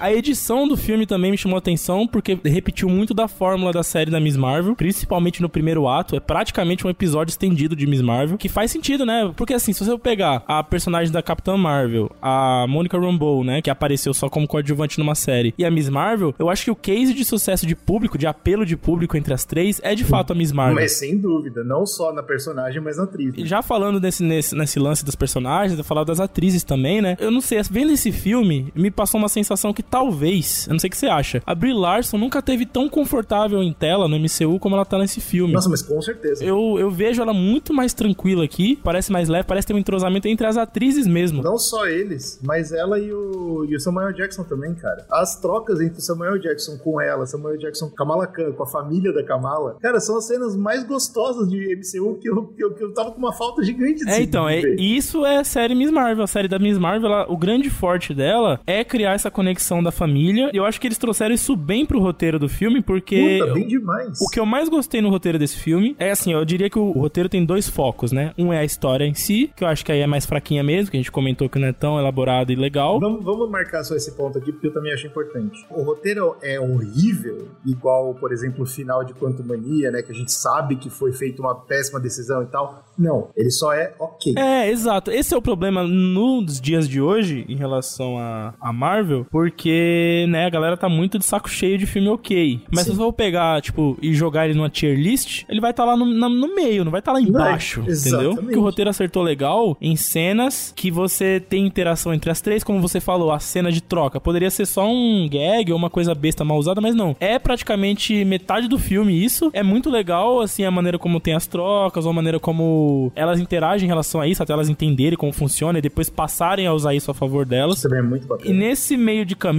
[0.02, 3.84] A edição do filme também me chamou a atenção porque repetiu muito da fórmula da
[3.84, 6.16] série da Miss Marvel, principalmente no primeiro ato.
[6.16, 9.32] É praticamente um episódio estendido de Miss Marvel, que faz sentido, né?
[9.36, 13.70] Porque assim, se você pegar a personagem da Capitã Marvel, a Monica Rambeau, né, que
[13.70, 17.14] apareceu só como coadjuvante numa série, e a Miss Marvel, eu acho que o case
[17.14, 20.34] de sucesso de público, de apelo de público entre as três, é de fato a
[20.34, 20.74] Miss Marvel.
[20.74, 23.36] Mas sem dúvida, não só na personagem, mas na atriz.
[23.36, 23.46] Né?
[23.46, 27.16] Já falando nesse, nesse, nesse lance dos personagens, eu falar das atrizes também, né?
[27.20, 30.88] Eu não sei, vendo esse filme, me passou uma sensação que talvez, eu não sei
[30.88, 34.58] o que você acha, a Brie Larson nunca teve tão confortável em tela no MCU
[34.58, 35.52] como ela tá nesse filme.
[35.52, 36.42] Nossa, mas com certeza.
[36.42, 40.26] Eu, eu vejo ela muito mais tranquila aqui, parece mais leve, parece ter um entrosamento
[40.28, 41.42] entre as atrizes mesmo.
[41.42, 45.04] Não só eles, mas ela e o, e o Samuel Jackson também, cara.
[45.10, 48.66] As trocas entre o Samuel Jackson com ela, Samuel Jackson com Kamala Khan, com a
[48.66, 52.72] família da Kamala, cara, são as cenas mais gostosas de MCU que eu, que eu,
[52.72, 55.74] que eu tava com uma falta gigante de É, então, é, isso é a série
[55.74, 56.24] Miss Marvel.
[56.24, 59.92] A série da Miss Marvel, ela, o grande forte dela é criar essa conexão da
[59.92, 60.50] família.
[60.52, 63.38] E eu acho que eles trouxeram isso bem pro roteiro do filme, porque.
[63.40, 64.18] Puta, bem demais.
[64.20, 66.92] O que eu mais gostei no roteiro desse filme é assim, eu diria que o,
[66.92, 68.32] roteiro tem dois focos, né?
[68.38, 70.90] Um é a história em si, que eu acho que aí é mais fraquinha mesmo,
[70.90, 73.00] que a gente comentou que não é tão elaborado e legal.
[73.00, 75.64] Vamos, vamos marcar só esse ponto aqui, porque eu também acho importante.
[75.70, 80.02] O roteiro é horrível, igual, por exemplo, o final de Quanto Mania, né?
[80.02, 82.84] Que a gente sabe que foi feita uma péssima decisão e tal.
[82.98, 84.34] Não, ele só é ok.
[84.36, 85.10] É, exato.
[85.10, 89.26] Esse é o problema nos dias de hoje em relação a, a Marvel,
[89.72, 92.60] porque, né, a galera tá muito de saco cheio de filme ok.
[92.70, 92.84] Mas Sim.
[92.86, 95.90] se eu for pegar, tipo, e jogar ele numa tier list, ele vai estar tá
[95.90, 98.36] lá no, no, no, meio, não vai estar tá lá embaixo, não, entendeu?
[98.36, 102.80] Porque o roteiro acertou legal em cenas que você tem interação entre as três, como
[102.80, 104.20] você falou, a cena de troca.
[104.20, 107.16] Poderia ser só um gag ou uma coisa besta mal usada, mas não.
[107.20, 109.50] É praticamente metade do filme isso.
[109.52, 113.40] É muito legal, assim, a maneira como tem as trocas, ou a maneira como elas
[113.40, 116.94] interagem em relação a isso, até elas entenderem como funciona e depois passarem a usar
[116.94, 117.78] isso a favor delas.
[117.78, 118.50] Isso também é muito bacana.
[118.50, 119.51] E nesse meio de caminho,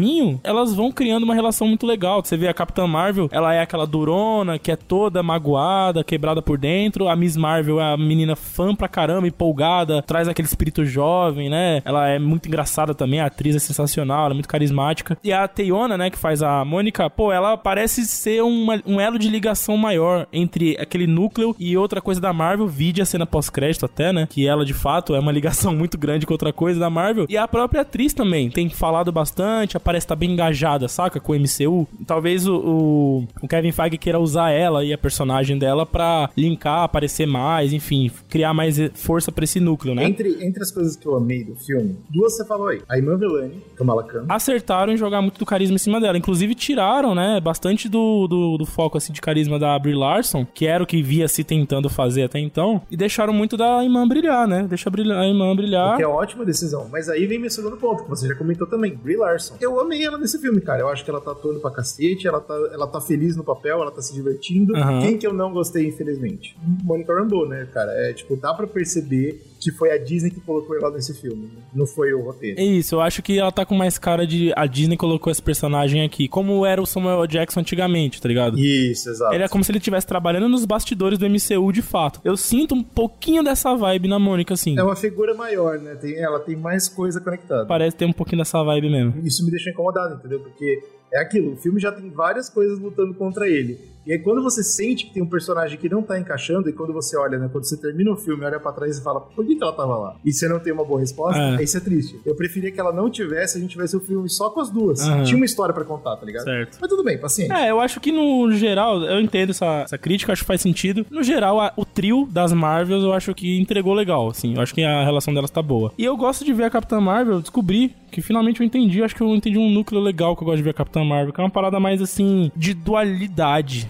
[0.44, 2.24] elas vão criando uma relação muito legal.
[2.24, 6.58] Você vê a Capitã Marvel, ela é aquela durona, que é toda magoada, quebrada por
[6.58, 7.08] dentro.
[7.08, 11.82] A Miss Marvel é a menina fã pra caramba, empolgada, traz aquele espírito jovem, né?
[11.86, 15.18] Ela é muito engraçada também, a atriz é sensacional, ela é muito carismática.
[15.24, 19.18] E a Teiona, né, que faz a Mônica, pô, ela parece ser uma, um elo
[19.20, 23.86] de ligação maior entre aquele núcleo e outra coisa da Marvel, vide a cena pós-crédito
[23.86, 24.28] até, né?
[24.30, 27.26] Que ela, de fato, é uma ligação muito grande com outra coisa da Marvel.
[27.30, 31.20] E a própria atriz também tem falado bastante, parece estar tá bem engajada, saca?
[31.20, 31.88] Com o MCU.
[32.06, 36.84] Talvez o, o, o, Kevin Feige queira usar ela e a personagem dela pra linkar,
[36.84, 40.06] aparecer mais, enfim, criar mais força pra esse núcleo, né?
[40.06, 42.82] Entre, entre as coisas que eu amei do filme, duas você falou aí.
[42.90, 44.26] A Iman Velani, Kamala Khan.
[44.30, 46.18] Acertaram em jogar muito do carisma em cima dela.
[46.18, 50.66] Inclusive tiraram, né, bastante do, do, do foco, assim, de carisma da Brie Larson, que
[50.66, 54.48] era o que via se tentando fazer até então, e deixaram muito da Imã brilhar,
[54.48, 54.66] né?
[54.68, 55.98] Deixa brilhar, a Imã brilhar.
[55.98, 56.88] Que é ótima decisão.
[56.92, 59.56] Mas aí vem meu segundo ponto, que você já comentou também, Brie Larson.
[59.60, 60.82] Eu amei ela nesse filme, cara.
[60.82, 63.82] Eu acho que ela tá atuando pra cacete, ela tá, ela tá feliz no papel,
[63.82, 64.74] ela tá se divertindo.
[64.74, 65.00] Uhum.
[65.02, 66.58] Quem que eu não gostei, infelizmente?
[66.84, 67.92] Monica Rambeau, né, cara?
[67.92, 71.62] É, tipo, dá pra perceber que foi a Disney que colocou ela nesse filme, né?
[71.74, 72.60] não foi o roteiro.
[72.60, 74.52] É isso, eu acho que ela tá com mais cara de.
[74.56, 78.60] A Disney colocou esse personagem aqui, como era o Samuel Jackson antigamente, tá ligado?
[78.60, 79.34] Isso, exato.
[79.34, 82.20] Ele é como se ele estivesse trabalhando nos bastidores do MCU de fato.
[82.24, 84.78] Eu sinto um pouquinho dessa vibe na Mônica, assim.
[84.78, 85.96] É uma figura maior, né?
[85.96, 87.66] Tem, ela tem mais coisa conectada.
[87.66, 89.14] Parece ter um pouquinho dessa vibe mesmo.
[89.24, 90.40] Isso me deixa incomodado, entendeu?
[90.40, 90.82] Porque
[91.14, 93.80] é aquilo, o filme já tem várias coisas lutando contra ele.
[94.06, 96.94] E aí quando você sente que tem um personagem que não tá encaixando, e quando
[96.94, 99.56] você olha, né, quando você termina o filme, olha para trás e fala, por que,
[99.56, 100.16] que ela tava lá?
[100.24, 101.64] E você não tem uma boa resposta, é.
[101.64, 102.20] isso é triste.
[102.26, 105.06] Eu preferia que ela não tivesse, a gente tivesse o filme só com as duas.
[105.08, 105.24] Uhum.
[105.24, 106.44] Tinha uma história para contar, tá ligado?
[106.44, 106.78] Certo.
[106.80, 107.54] Mas tudo bem, paciência.
[107.54, 111.06] É, eu acho que no geral, eu entendo essa, essa crítica, acho que faz sentido.
[111.10, 114.56] No geral, a, o trio das Marvels eu acho que entregou legal, assim.
[114.56, 115.92] Eu acho que a relação delas tá boa.
[115.98, 119.22] E eu gosto de ver a Capitã Marvel, descobri que finalmente eu entendi, acho que
[119.22, 121.44] eu entendi um núcleo legal que eu gosto de ver a Capitã Marvel, que é
[121.44, 123.90] uma parada mais assim, de dualidade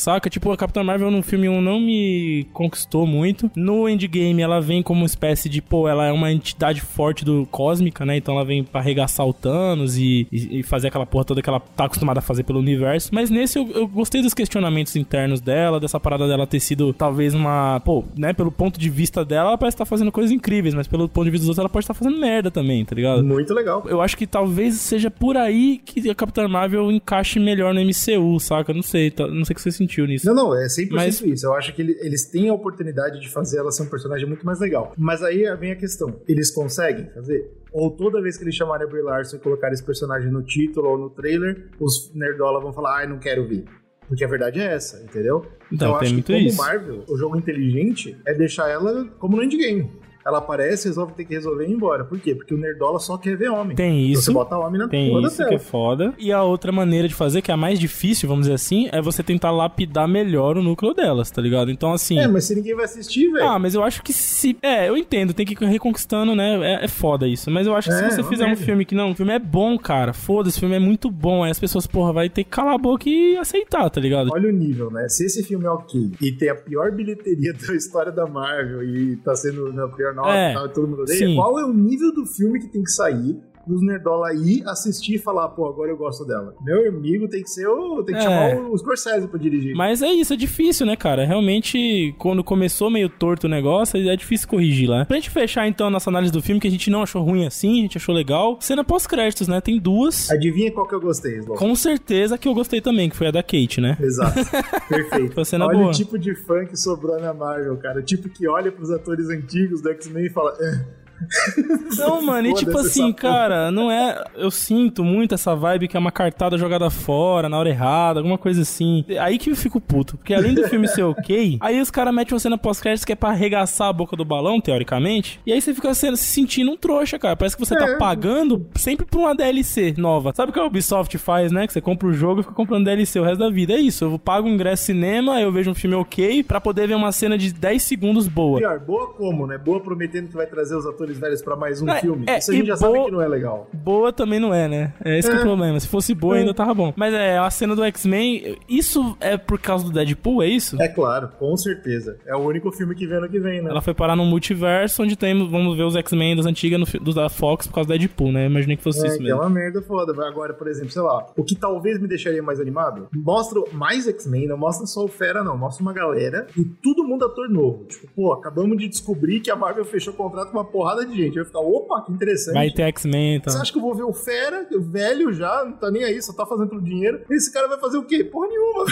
[0.00, 0.30] Saca?
[0.30, 3.50] Tipo, a Capitã Marvel no filme 1 não me conquistou muito.
[3.54, 7.46] No Endgame, ela vem como uma espécie de, pô, ela é uma entidade forte do
[7.50, 8.16] cósmica, né?
[8.16, 11.48] Então ela vem pra arregaçar o Thanos e, e, e, fazer aquela porra toda que
[11.48, 13.10] ela tá acostumada a fazer pelo universo.
[13.12, 17.34] Mas nesse eu, eu, gostei dos questionamentos internos dela, dessa parada dela ter sido talvez
[17.34, 17.80] uma.
[17.80, 18.32] Pô, né?
[18.32, 21.24] Pelo ponto de vista dela, ela parece estar tá fazendo coisas incríveis, mas pelo ponto
[21.24, 23.22] de vista dos outros, ela pode estar tá fazendo merda também, tá ligado?
[23.22, 23.84] Muito legal.
[23.86, 28.40] Eu acho que talvez seja por aí que a Capitã Marvel encaixe melhor no MCU,
[28.40, 28.72] saca?
[28.72, 30.26] Não sei, tá, não sei o que você sentiu nisso.
[30.26, 31.20] Não, não, é 100% Mas...
[31.20, 31.46] isso.
[31.46, 34.44] Eu acho que ele, eles têm a oportunidade de fazer ela ser um personagem muito
[34.44, 34.92] mais legal.
[34.96, 37.50] Mas aí vem a questão: eles conseguem fazer?
[37.72, 40.88] Ou toda vez que eles chamarem a Brie Larson e colocar esse personagem no título
[40.88, 43.64] ou no trailer, os nerdola vão falar, ai, não quero ver.
[44.08, 45.46] Porque a verdade é essa, entendeu?
[45.72, 46.56] Então, então eu acho que como isso.
[46.56, 49.88] Marvel, o jogo inteligente é deixar ela como no endgame
[50.24, 52.04] ela aparece, resolve ter que resolver e ir embora.
[52.04, 52.34] Por quê?
[52.34, 53.76] Porque o Nerdola só quer ver homem.
[53.76, 54.12] Tem isso.
[54.12, 56.14] Então você bota homem na Tem isso que é foda.
[56.18, 59.00] E a outra maneira de fazer, que é a mais difícil, vamos dizer assim, é
[59.00, 61.70] você tentar lapidar melhor o núcleo delas, tá ligado?
[61.70, 62.18] Então, assim.
[62.18, 63.44] É, mas se ninguém vai assistir, velho.
[63.44, 64.56] Ah, mas eu acho que se.
[64.62, 66.58] É, eu entendo, tem que ir reconquistando, né?
[66.62, 67.50] É, é foda isso.
[67.50, 69.38] Mas eu acho que é, se você fizer um filme que não, o filme é
[69.38, 70.12] bom, cara.
[70.12, 71.44] Foda-se, o filme é muito bom.
[71.44, 74.30] Aí as pessoas, porra, vai ter que calar a boca e aceitar, tá ligado?
[74.32, 75.08] Olha o nível, né?
[75.08, 79.16] Se esse filme é ok e tem a pior bilheteria da história da Marvel e
[79.16, 80.50] tá sendo na pior nota é.
[80.50, 81.36] e tal, e todo mundo odeia, Sim.
[81.36, 85.18] qual é o nível do filme que tem que sair os nerdola ir assistir e
[85.18, 86.54] falar, pô, agora eu gosto dela.
[86.62, 88.02] Meu amigo tem que ser o.
[88.02, 88.24] tem que é.
[88.24, 89.74] chamar o Scorsese pra dirigir.
[89.74, 91.24] Mas é isso, é difícil, né, cara?
[91.24, 95.04] Realmente, quando começou meio torto o negócio, é difícil corrigir lá.
[95.04, 97.46] Pra gente fechar então a nossa análise do filme, que a gente não achou ruim
[97.46, 98.58] assim, a gente achou legal.
[98.60, 99.60] Cena pós-créditos, né?
[99.60, 100.30] Tem duas.
[100.30, 101.56] Adivinha qual que eu gostei, Slow?
[101.56, 103.96] Com certeza que eu gostei também, que foi a da Kate, né?
[104.00, 104.38] Exato.
[104.88, 105.34] Perfeito.
[105.34, 105.90] foi cena olha boa.
[105.90, 108.00] o tipo de fã que sobrou na Marvel, cara.
[108.00, 110.56] O tipo que olha pros atores antigos do X-Men e fala.
[110.60, 110.99] Eh
[111.98, 114.24] não, mano, e tipo assim, cara, não é.
[114.36, 118.38] Eu sinto muito essa vibe que é uma cartada jogada fora, na hora errada, alguma
[118.38, 119.04] coisa assim.
[119.20, 120.16] Aí que eu fico puto.
[120.16, 123.16] Porque além do filme ser ok, aí os caras metem você na pós-créditos que é
[123.16, 125.40] pra arregaçar a boca do balão, teoricamente.
[125.46, 127.36] E aí você fica sendo, se sentindo um trouxa, cara.
[127.36, 127.92] Parece que você tá é.
[127.92, 130.32] tá pagando sempre pra uma DLC nova.
[130.34, 131.66] Sabe o que a Ubisoft faz, né?
[131.66, 133.74] Que você compra o jogo e fica comprando DLC o resto da vida.
[133.74, 134.04] É isso.
[134.04, 137.36] Eu pago um ingresso cinema, eu vejo um filme ok, pra poder ver uma cena
[137.36, 138.58] de 10 segundos boa.
[138.58, 139.58] Pior, boa como, né?
[139.58, 142.24] Boa prometendo que vai trazer os atores atores velhos pra mais um é, filme.
[142.28, 143.68] É, Isso a gente já boa, sabe que não é legal.
[143.72, 144.92] Boa também não é, né?
[145.04, 145.32] É esse é.
[145.32, 145.80] que é o problema.
[145.80, 146.40] Se fosse boa, é.
[146.40, 146.92] ainda tava bom.
[146.96, 150.80] Mas é, a cena do X-Men, isso é por causa do Deadpool, é isso?
[150.80, 152.18] É claro, com certeza.
[152.26, 153.70] É o único filme que vem ano que vem, né?
[153.70, 157.12] Ela foi parar no multiverso, onde temos, vamos ver os X-Men das antigas, no, do,
[157.12, 158.46] da Fox, por causa do Deadpool, né?
[158.46, 159.38] Imaginei que fosse é, isso que mesmo.
[159.38, 160.10] É uma merda foda.
[160.26, 164.46] Agora, por exemplo, sei lá, o que talvez me deixaria mais animado, mostra mais X-Men,
[164.46, 165.56] não mostra só o Fera, não.
[165.56, 167.84] Mostra uma galera e todo mundo ator novo.
[167.84, 171.36] Tipo, pô, acabamos de descobrir que a Marvel fechou contrato com uma porrada de gente.
[171.36, 172.54] Ia ficar, opa, que interessante.
[172.54, 173.52] Vai ter X-Men, então.
[173.52, 176.20] Você acha que eu vou ver o Fera, o velho já, não tá nem aí,
[176.22, 177.20] só tá fazendo pelo dinheiro.
[177.30, 178.24] Esse cara vai fazer o quê?
[178.24, 178.84] Porra nenhuma.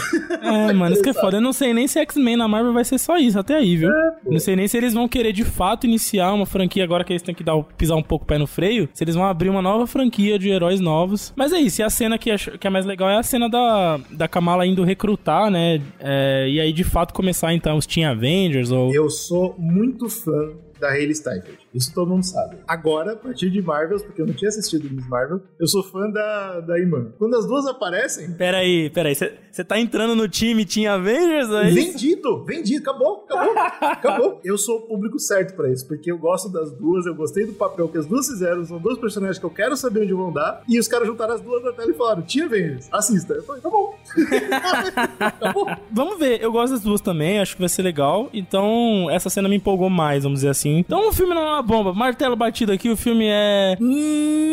[0.42, 1.36] É, mano, isso que é foda.
[1.36, 3.90] Eu não sei nem se X-Men na Marvel vai ser só isso, até aí, viu?
[3.90, 7.12] É, não sei nem se eles vão querer de fato iniciar uma franquia agora que
[7.12, 8.88] eles têm que dar, pisar um pouco o pé no freio.
[8.92, 11.32] Se eles vão abrir uma nova franquia de heróis novos.
[11.36, 13.98] Mas é isso, e a cena que, que é mais legal é a cena da,
[14.10, 15.80] da Kamala indo recrutar, né?
[16.00, 18.94] É, e aí de fato começar então os Team Avengers ou.
[18.94, 21.58] Eu sou muito fã da Hayley Steinfeld.
[21.74, 22.56] Isso todo mundo sabe.
[22.66, 26.10] Agora, a partir de Marvels, porque eu não tinha assistido Miss Marvel, eu sou fã
[26.10, 27.12] da, da irmã.
[27.18, 28.32] Quando as duas aparecem.
[28.32, 29.14] Peraí, peraí.
[29.14, 31.74] Você tá entrando no time Team Avengers aí?
[31.74, 32.80] Vendido, vendido.
[32.80, 33.58] Acabou, acabou.
[33.80, 34.40] acabou.
[34.44, 37.52] Eu sou o público certo pra isso, porque eu gosto das duas, eu gostei do
[37.52, 40.62] papel que as duas fizeram, são dois personagens que eu quero saber onde vão dar,
[40.66, 43.34] e os caras juntaram as duas na tela e falaram: Team Avengers, assista.
[43.34, 43.98] Eu falei: tá bom.
[45.38, 45.66] tá bom.
[45.90, 48.30] Vamos ver, eu gosto das duas também, acho que vai ser legal.
[48.32, 50.78] Então, essa cena me empolgou mais, vamos dizer assim.
[50.78, 51.92] Então, o filme não uma bomba.
[51.92, 53.76] Martelo batido aqui, o filme é.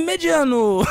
[0.05, 0.81] mediano.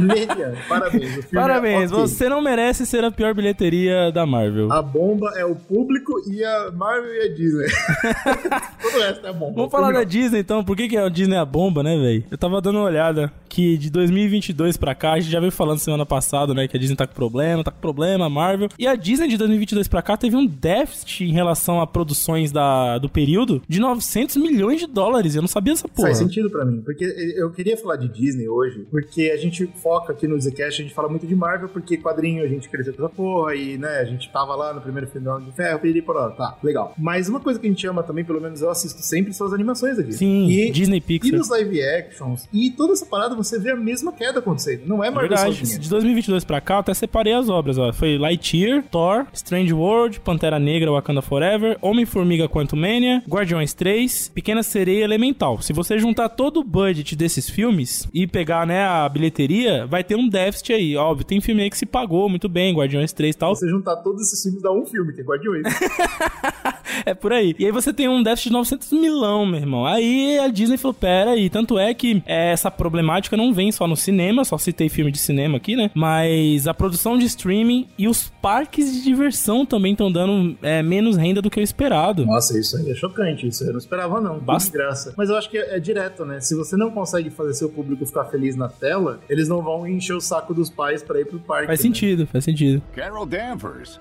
[0.00, 1.26] mediano, parabéns.
[1.32, 2.06] parabéns, é okay.
[2.06, 4.72] você não merece ser a pior bilheteria da Marvel.
[4.72, 7.66] A bomba é o público e a Marvel e a Disney.
[8.82, 9.54] Todo o resto é bomba.
[9.54, 10.64] Vamos falar da Disney então.
[10.64, 12.24] Por que, que a Disney é a bomba, né, velho?
[12.30, 15.78] Eu tava dando uma olhada que de 2022 pra cá, a gente já veio falando
[15.78, 18.68] semana passada, né, que a Disney tá com problema, tá com problema, a Marvel.
[18.76, 22.98] E a Disney de 2022 pra cá teve um déficit em relação a produções da,
[22.98, 25.36] do período de 900 milhões de dólares.
[25.36, 26.08] Eu não sabia essa porra.
[26.08, 27.04] Faz sentido pra mim, porque
[27.36, 30.94] eu queria falar de Disney hoje, porque a gente foca aqui no Zcast, a gente
[30.94, 34.04] fala muito de Marvel, porque quadrinho a gente cresceu com essa porra e, né, a
[34.04, 36.92] gente tava lá no primeiro do de Ferro, e por lá, tá, legal.
[36.98, 39.52] Mas uma coisa que a gente ama também, pelo menos eu assisto sempre, são as
[39.52, 40.18] animações da Disney.
[40.18, 41.32] Sim, e, Disney Pixar.
[41.32, 44.82] E nos live actions, e toda essa parada você vê a mesma queda acontecendo.
[44.86, 45.56] Não é Marvel Verdade.
[45.56, 45.78] sozinha.
[45.78, 47.92] De 2022 pra cá, eu até separei as obras, ó.
[47.92, 55.04] Foi Lightyear, Thor, Strange World, Pantera Negra, Wakanda Forever, Homem-Formiga Quantumania, Guardiões 3, Pequena Sereia
[55.04, 55.60] Elemental.
[55.60, 60.16] Se você juntar todo o budget desses filmes e pegar, né, a bilheteria, vai ter
[60.16, 60.96] um déficit aí.
[60.96, 63.54] Óbvio, tem filme aí que se pagou muito bem, Guardiões 3 e tal.
[63.54, 65.64] Se você juntar todos esses filmes, dá um filme, que é Guardiões.
[67.04, 67.54] é por aí.
[67.58, 69.86] E aí você tem um déficit de 900 milhão, meu irmão.
[69.86, 71.48] Aí a Disney falou, pera aí.
[71.48, 75.18] Tanto é que é, essa problemática não vem só no cinema, só citei filme de
[75.18, 75.90] cinema aqui, né?
[75.94, 81.16] Mas a produção de streaming e os parques de diversão também estão dando é, menos
[81.16, 82.26] renda do que o esperado.
[82.26, 83.46] Nossa, isso aí é chocante.
[83.46, 84.38] Isso eu não esperava, não.
[84.38, 85.14] Basta graça.
[85.16, 86.40] Mas eu acho que é, é, direto, né?
[86.40, 90.14] Se você não consegue fazer seu público ficar feliz na tela, eles não vão encher
[90.14, 91.66] o saco dos pais para ir pro parque.
[91.66, 91.82] Faz né?
[91.82, 92.82] sentido, faz sentido.
[92.92, 94.00] Carol Danvers,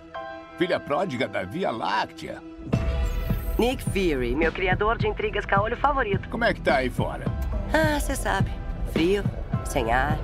[0.57, 2.41] filha pródiga da Via Láctea.
[3.57, 6.27] Nick Fury, meu criador de intrigas caolho favorito.
[6.29, 7.25] Como é que tá aí fora?
[7.71, 8.51] Ah, você sabe.
[8.91, 9.23] Frio,
[9.63, 10.17] sem ar,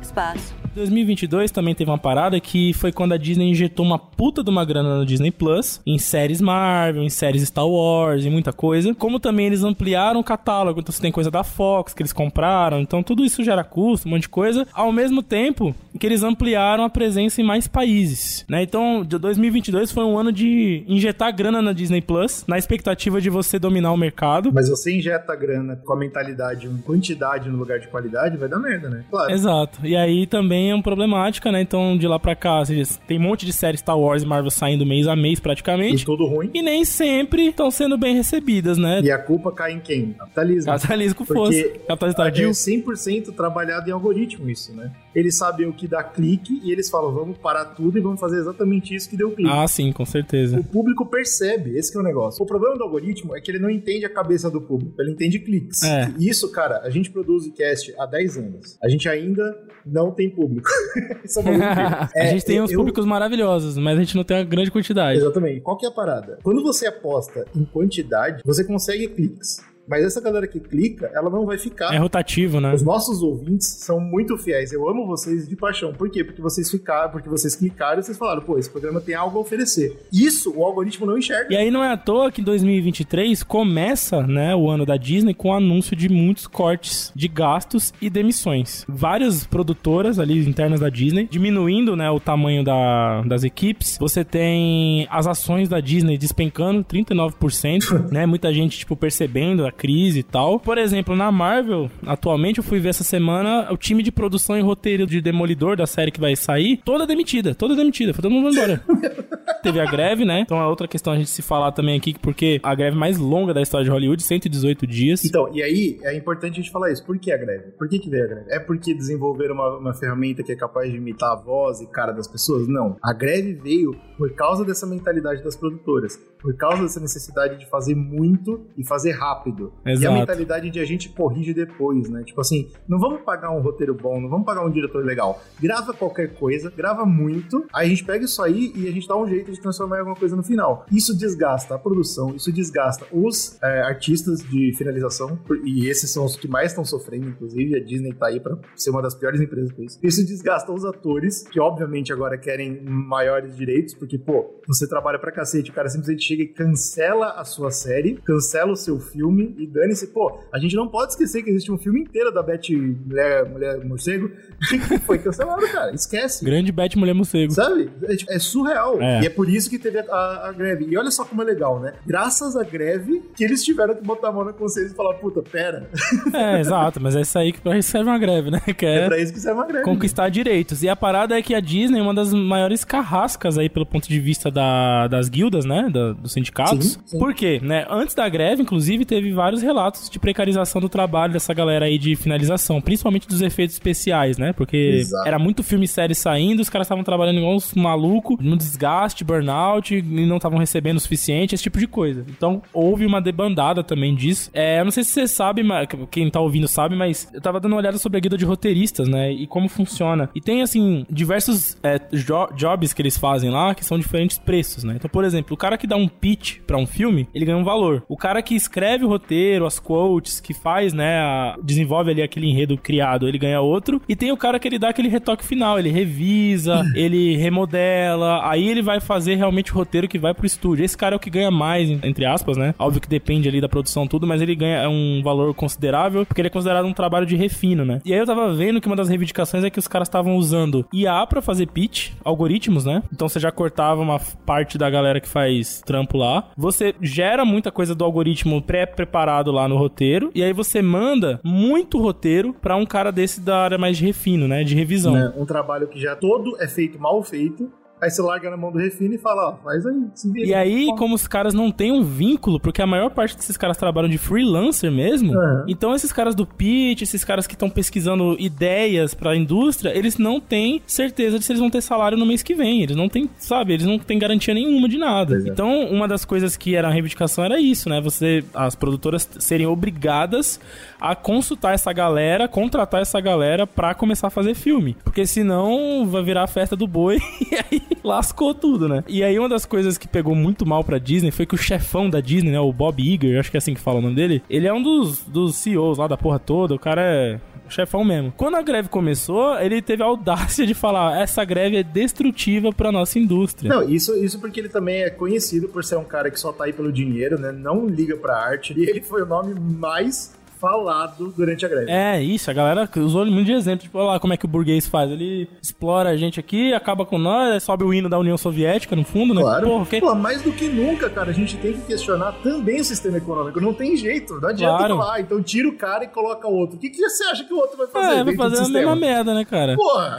[0.00, 0.54] espaço.
[0.76, 4.64] 2022 também teve uma parada que foi quando a Disney injetou uma puta de uma
[4.64, 8.94] grana no Disney Plus, em séries Marvel, em séries Star Wars e muita coisa.
[8.94, 12.78] Como também eles ampliaram o catálogo, então você tem coisa da Fox que eles compraram,
[12.78, 14.66] então tudo isso gera custo, um monte de coisa.
[14.72, 18.62] Ao mesmo tempo que eles ampliaram a presença em mais países, né?
[18.62, 23.30] Então, de 2022 foi um ano de injetar grana na Disney Plus, na expectativa de
[23.30, 24.52] você dominar o mercado.
[24.52, 28.58] Mas você injeta grana com a mentalidade em quantidade no lugar de qualidade, vai dar
[28.58, 29.04] merda, né?
[29.10, 29.32] Claro.
[29.32, 29.86] Exato.
[29.86, 31.60] E aí também é uma problemática, né?
[31.60, 32.62] Então, de lá pra cá,
[33.06, 36.02] tem um monte de séries Star Wars e Marvel saindo mês a mês praticamente.
[36.02, 36.50] E tudo ruim.
[36.54, 39.00] E nem sempre estão sendo bem recebidas, né?
[39.02, 40.12] E a culpa cai em quem?
[40.12, 40.72] Capitalismo.
[40.72, 41.68] Capitalismo força.
[41.86, 42.48] Capitalismo tardio.
[42.48, 44.92] É 100% trabalhado em algoritmo isso, né?
[45.14, 48.38] Eles sabem o que dá clique e eles falam, vamos parar tudo e vamos fazer
[48.38, 49.50] exatamente isso que deu clique.
[49.50, 50.58] Ah, sim, com certeza.
[50.58, 52.42] O público percebe, esse é o negócio.
[52.42, 55.38] O problema do algoritmo é que ele não entende a cabeça do público, ele entende
[55.38, 55.82] cliques.
[55.82, 56.12] É.
[56.18, 58.78] E isso, cara, a gente produz o cast há 10 anos.
[58.82, 60.55] A gente ainda não tem público.
[62.14, 62.78] é, a gente tem uns eu...
[62.78, 65.18] públicos maravilhosos, mas a gente não tem uma grande quantidade.
[65.18, 65.60] Exatamente.
[65.60, 66.38] Qual que é a parada?
[66.42, 69.62] Quando você aposta em quantidade, você consegue cliques.
[69.88, 71.94] Mas essa galera que clica, ela não vai ficar.
[71.94, 72.74] É rotativo, né?
[72.74, 74.72] Os nossos ouvintes são muito fiéis.
[74.72, 75.92] Eu amo vocês de paixão.
[75.92, 76.24] Por quê?
[76.24, 79.40] Porque vocês ficaram, porque vocês clicaram e vocês falaram, pô, esse programa tem algo a
[79.40, 80.06] oferecer.
[80.12, 81.52] Isso o algoritmo não enxerga.
[81.52, 85.34] E aí não é à toa que em 2023 começa, né, o ano da Disney
[85.34, 88.84] com o anúncio de muitos cortes de gastos e demissões.
[88.88, 93.96] Várias produtoras ali internas da Disney diminuindo, né, o tamanho da, das equipes.
[94.00, 98.26] Você tem as ações da Disney despencando 39%, né?
[98.26, 100.58] Muita gente tipo percebendo a crise e tal.
[100.58, 104.60] Por exemplo, na Marvel, atualmente eu fui ver essa semana o time de produção e
[104.60, 108.50] roteiro de Demolidor da série que vai sair, toda demitida, toda demitida, foi todo mundo
[108.50, 108.82] embora.
[109.66, 110.40] Teve a greve, né?
[110.40, 113.52] Então é outra questão a gente se falar também aqui, porque a greve mais longa
[113.52, 115.24] da história de Hollywood, 118 dias.
[115.24, 117.04] Então, e aí é importante a gente falar isso.
[117.04, 117.72] Por que a greve?
[117.72, 118.46] Por que, que veio a greve?
[118.48, 122.12] É porque desenvolveram uma, uma ferramenta que é capaz de imitar a voz e cara
[122.12, 122.68] das pessoas?
[122.68, 122.96] Não.
[123.02, 127.94] A greve veio por causa dessa mentalidade das produtoras, por causa dessa necessidade de fazer
[127.94, 129.72] muito e fazer rápido.
[129.84, 130.04] Exato.
[130.04, 132.22] E a mentalidade de a gente corrige depois, né?
[132.24, 135.42] Tipo assim, não vamos pagar um roteiro bom, não vamos pagar um diretor legal.
[135.60, 139.16] Grava qualquer coisa, grava muito, aí a gente pega isso aí e a gente dá
[139.16, 140.86] um jeito de transformar em alguma coisa no final.
[140.90, 146.36] Isso desgasta a produção, isso desgasta os é, artistas de finalização, e esses são os
[146.36, 147.76] que mais estão sofrendo, inclusive.
[147.76, 149.98] A Disney tá aí pra ser uma das piores empresas com isso.
[150.02, 155.32] Isso desgasta os atores, que obviamente agora querem maiores direitos, porque, pô, você trabalha pra
[155.32, 159.66] cacete, o cara simplesmente chega e cancela a sua série, cancela o seu filme e
[159.66, 160.08] dane-se.
[160.08, 162.68] Pô, a gente não pode esquecer que existe um filme inteiro da Beth
[163.06, 164.30] Mulher, Mulher Morcego
[164.68, 165.94] que foi cancelado, cara.
[165.94, 166.44] Esquece.
[166.44, 167.52] Grande Beth Mulher Morcego.
[167.52, 167.90] Sabe?
[168.02, 169.00] É, tipo, é surreal.
[169.00, 169.22] É.
[169.22, 170.86] E é por por isso que teve a, a, a, greve.
[170.90, 171.92] E olha só como é legal, né?
[172.04, 175.40] Graças à greve que eles tiveram que botar a mão na consciência e falar, puta,
[175.40, 175.88] pera.
[176.34, 178.60] É, exato, mas é isso aí que pra isso serve uma greve, né?
[178.76, 179.84] Que é, é pra isso que serve uma greve.
[179.84, 180.30] Conquistar né?
[180.30, 180.82] direitos.
[180.82, 184.08] E a parada é que a Disney é uma das maiores carrascas aí pelo ponto
[184.08, 185.88] de vista da, das guildas, né?
[185.92, 186.94] Da, dos sindicatos.
[186.94, 187.18] Sim, sim.
[187.18, 187.60] Por quê?
[187.62, 187.86] Né?
[187.88, 192.16] Antes da greve, inclusive, teve vários relatos de precarização do trabalho dessa galera aí de
[192.16, 194.52] finalização, principalmente dos efeitos especiais, né?
[194.52, 195.28] Porque Exato.
[195.28, 199.24] era muito filme e série saindo, os caras estavam trabalhando igual uns malucos, no desgaste,
[199.26, 202.24] burnout, e não estavam recebendo o suficiente, esse tipo de coisa.
[202.28, 204.50] Então, houve uma debandada também disso.
[204.52, 205.62] É, eu não sei se você sabe,
[206.10, 209.08] quem tá ouvindo sabe, mas eu tava dando uma olhada sobre a guida de roteiristas,
[209.08, 209.32] né?
[209.32, 210.30] E como funciona.
[210.34, 214.84] E tem, assim, diversos é, jo jobs que eles fazem lá que são diferentes preços,
[214.84, 214.94] né?
[214.96, 217.64] Então, por exemplo, o cara que dá um pitch para um filme, ele ganha um
[217.64, 218.04] valor.
[218.08, 222.46] O cara que escreve o roteiro, as quotes, que faz, né, a, desenvolve ali aquele
[222.46, 224.00] enredo criado, ele ganha outro.
[224.08, 228.68] E tem o cara que ele dá aquele retoque final, ele revisa, ele remodela, aí
[228.68, 230.84] ele vai fazer realmente o roteiro que vai pro estúdio.
[230.84, 232.74] Esse cara é o que ganha mais, entre aspas, né?
[232.78, 236.48] Óbvio que depende ali da produção tudo, mas ele ganha um valor considerável, porque ele
[236.48, 238.00] é considerado um trabalho de refino, né?
[238.04, 240.86] E aí eu tava vendo que uma das reivindicações é que os caras estavam usando
[240.92, 243.02] IA para fazer pitch, algoritmos, né?
[243.12, 246.48] Então você já cortava uma parte da galera que faz trampo lá.
[246.56, 251.98] Você gera muita coisa do algoritmo pré-preparado lá no roteiro, e aí você manda muito
[252.00, 254.64] roteiro para um cara desse da área mais de refino, né?
[254.64, 255.16] De revisão.
[255.16, 258.70] É, um trabalho que já todo é feito mal feito Aí você larga na mão
[258.70, 260.46] do refino e fala, ó, faz aí, se vira.
[260.46, 263.78] E aí, como os caras não têm um vínculo, porque a maior parte desses caras
[263.78, 265.64] trabalham de freelancer mesmo, uhum.
[265.66, 270.38] então esses caras do pitch, esses caras que estão pesquisando ideias pra indústria, eles não
[270.40, 272.82] têm certeza de se eles vão ter salário no mês que vem.
[272.82, 275.36] Eles não têm, sabe, eles não têm garantia nenhuma de nada.
[275.36, 275.48] É.
[275.48, 278.00] Então, uma das coisas que era a reivindicação era isso, né?
[278.02, 280.60] Você, as produtoras serem obrigadas
[281.00, 284.96] a consultar essa galera, contratar essa galera pra começar a fazer filme.
[285.02, 289.04] Porque senão vai virar a festa do boi e aí lascou tudo, né?
[289.06, 292.08] E aí uma das coisas que pegou muito mal pra Disney foi que o chefão
[292.08, 294.42] da Disney, né, o Bob Iger, acho que é assim que fala o nome dele,
[294.48, 298.32] ele é um dos, dos CEOs lá da porra toda, o cara é chefão mesmo.
[298.36, 302.92] Quando a greve começou, ele teve a audácia de falar: essa greve é destrutiva pra
[302.92, 303.68] nossa indústria.
[303.68, 306.64] Não, isso, isso porque ele também é conhecido por ser um cara que só tá
[306.64, 307.52] aí pelo dinheiro, né?
[307.52, 308.74] Não liga pra arte.
[308.76, 310.34] E ele foi o nome mais
[310.66, 311.90] falado durante a greve.
[311.90, 313.84] É, isso, a galera usou muito de exemplo.
[313.84, 315.10] Tipo, olha lá como é que o burguês faz.
[315.10, 319.04] Ele explora a gente aqui, acaba com nós, sobe o hino da União Soviética no
[319.04, 319.42] fundo, né?
[319.42, 319.66] Claro.
[319.66, 320.00] Porra, okay.
[320.00, 323.60] Pô, mais do que nunca, cara, a gente tem que questionar também o sistema econômico.
[323.60, 324.96] Não tem jeito, não adianta claro.
[324.98, 326.76] falar, então tira o cara e coloca outro.
[326.76, 328.18] O que, que você acha que o outro vai fazer?
[328.18, 329.76] É, vai fazer a mesma merda, né, cara?
[329.76, 330.18] Porra!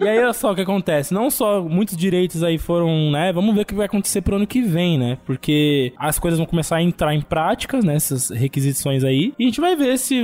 [0.00, 1.12] E aí, olha só o que acontece.
[1.12, 3.32] Não só muitos direitos aí foram, né?
[3.32, 5.18] Vamos ver o que vai acontecer pro ano que vem, né?
[5.26, 7.94] Porque as coisas vão começar a entrar em práticas, né?
[7.94, 9.34] Essas requisições aí.
[9.38, 10.22] E a gente vai ver se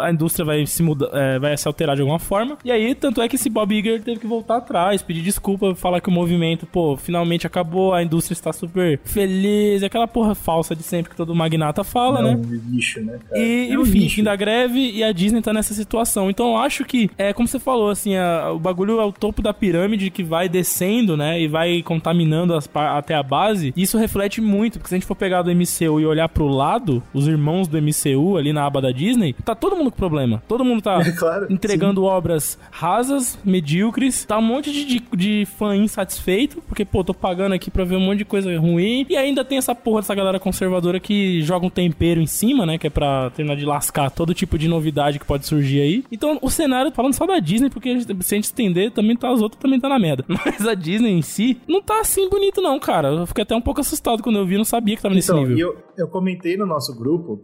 [0.00, 2.58] a indústria vai se mudar, é, vai se alterar de alguma forma.
[2.64, 6.00] E aí, tanto é que esse Bob Iger teve que voltar atrás, pedir desculpa, falar
[6.00, 10.82] que o movimento, pô, finalmente acabou, a indústria está super feliz, aquela porra falsa de
[10.82, 12.36] sempre que todo magnata fala, Não, né?
[12.36, 13.40] Um lixo, né, cara?
[13.40, 14.16] E, é um enfim, lixo.
[14.16, 16.30] fim da greve e a Disney tá nessa situação.
[16.30, 19.42] Então eu acho que, é como você falou, assim, a, o bagulho é o topo
[19.42, 21.40] da pirâmide que vai descendo, né?
[21.40, 23.72] E vai contaminando as, até a base.
[23.76, 27.02] Isso reflete muito, porque se a gente for pegar do MCU e olhar pro lado,
[27.12, 30.42] os irmãos do MCU ali na aba da Disney, tá todo mundo com problema.
[30.48, 32.06] Todo mundo tá é, claro, entregando sim.
[32.06, 34.24] obras rasas, medíocres.
[34.24, 37.96] Tá um monte de, de, de, fã insatisfeito, porque, pô, tô pagando aqui pra ver
[37.96, 39.06] um monte de coisa ruim.
[39.08, 42.78] E ainda tem essa porra dessa galera conservadora que joga um tempero em cima, né?
[42.78, 46.04] Que é pra terminar de lascar todo tipo de novidade que pode surgir aí.
[46.10, 49.40] Então, o cenário, falando só da Disney, porque se a gente estender, também tá, as
[49.40, 50.24] outras também tá na merda.
[50.28, 53.08] Mas a Disney em si não tá assim bonito, não, cara.
[53.08, 55.40] Eu fiquei até um pouco assustado quando eu vi, não sabia que tava nesse então,
[55.40, 55.58] nível.
[55.58, 57.40] Eu, eu comentei no nosso grupo,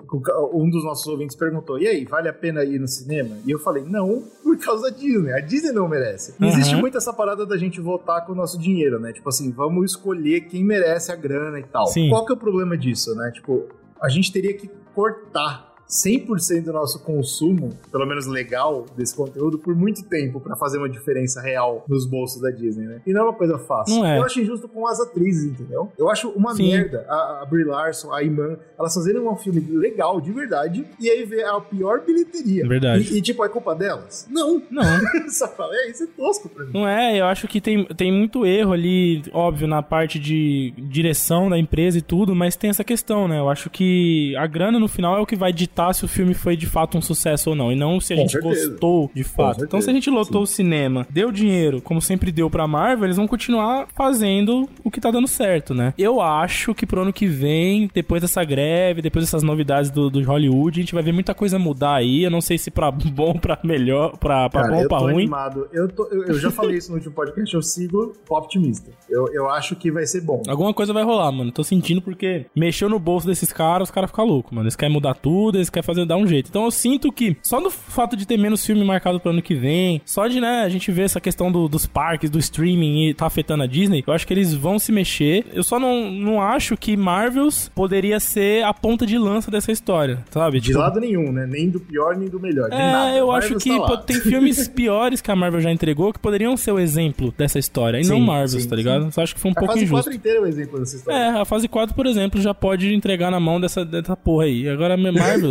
[0.53, 3.37] um dos nossos ouvintes perguntou: e aí, vale a pena ir no cinema?
[3.47, 5.33] E eu falei: não, por causa da Disney.
[5.33, 6.35] A Disney não merece.
[6.41, 6.49] Uhum.
[6.49, 9.13] Existe muito essa parada da gente votar com o nosso dinheiro, né?
[9.13, 11.87] Tipo assim, vamos escolher quem merece a grana e tal.
[11.87, 12.09] Sim.
[12.09, 13.31] Qual que é o problema disso, né?
[13.33, 13.69] Tipo,
[14.01, 19.75] a gente teria que cortar 100% do nosso consumo, pelo menos legal, desse conteúdo por
[19.75, 23.03] muito tempo para fazer uma diferença real nos bolsos da Disney, né?
[23.07, 23.97] E não é uma coisa fácil.
[23.97, 24.19] Não é.
[24.19, 25.93] Eu acho injusto com as atrizes, entendeu?
[25.99, 26.71] Eu acho uma Sim.
[26.71, 31.09] merda a, a Brie Larson, a Iman, elas fazerem um filme legal, de verdade, e
[31.09, 32.67] aí ver a pior bilheteria.
[32.67, 33.15] Verdade.
[33.15, 34.27] E, e tipo, é culpa delas?
[34.31, 34.63] Não.
[34.71, 34.83] Não.
[35.29, 36.73] Só falei, é, isso é tosco pra mim.
[36.73, 41.49] Não é, eu acho que tem, tem muito erro ali, óbvio, na parte de direção
[41.49, 43.39] da empresa e tudo, mas tem essa questão, né?
[43.39, 46.35] Eu acho que a grana no final é o que vai ditar se o filme
[46.35, 48.69] foi de fato um sucesso ou não, e não se a Com gente certeza.
[48.71, 49.65] gostou de fato.
[49.65, 53.17] Então, se a gente lotou o cinema, deu dinheiro, como sempre deu pra Marvel, eles
[53.17, 55.93] vão continuar fazendo o que tá dando certo, né?
[55.99, 60.23] Eu acho que pro ano que vem, depois dessa greve, depois dessas novidades do, do
[60.23, 62.23] Hollywood, a gente vai ver muita coisa mudar aí.
[62.25, 65.15] Eu não sei se pra bom, pra melhor, pra, pra Cara, bom pra ruim.
[65.23, 65.69] animado.
[65.73, 68.91] Eu, tô- eu- eu já falei isso no último podcast, eu sigo optimista.
[69.09, 70.43] Eu, eu acho que vai ser bom.
[70.49, 71.51] Alguma coisa vai rolar, mano.
[71.53, 74.65] Tô sentindo porque mexeu no bolso desses caras, os caras ficam loucos, mano.
[74.65, 76.49] Eles querem mudar tudo, eles querem fazer dar um jeito.
[76.49, 79.55] Então eu sinto que só no fato de ter menos filme marcado pro ano que
[79.55, 83.15] vem, só de, né, a gente ver essa questão do- dos parques, do streaming e
[83.15, 85.47] tá afetando a Disney, eu acho que eles vão se mexer.
[85.53, 90.25] Eu só não, não acho que Marvels poderia ser a ponta de lança dessa história,
[90.31, 90.61] sabe?
[90.61, 91.47] De lado nenhum, né?
[91.47, 92.69] Nem do pior, nem do melhor.
[92.73, 93.11] É, nada.
[93.17, 96.57] eu Marvel acho que tá tem filmes piores que a Marvel já entregou que poderiam
[96.57, 97.99] ser o exemplo dessa história.
[97.99, 99.11] E não Sim, Marvels, sim, tá ligado?
[99.13, 100.05] Só acho que foi um A pouco fase injusto.
[100.11, 101.19] 4 inteira é o exemplo dessa história.
[101.19, 104.69] É, a fase 4, por exemplo, já pode entregar na mão dessa, dessa porra aí.
[104.69, 104.97] Agora,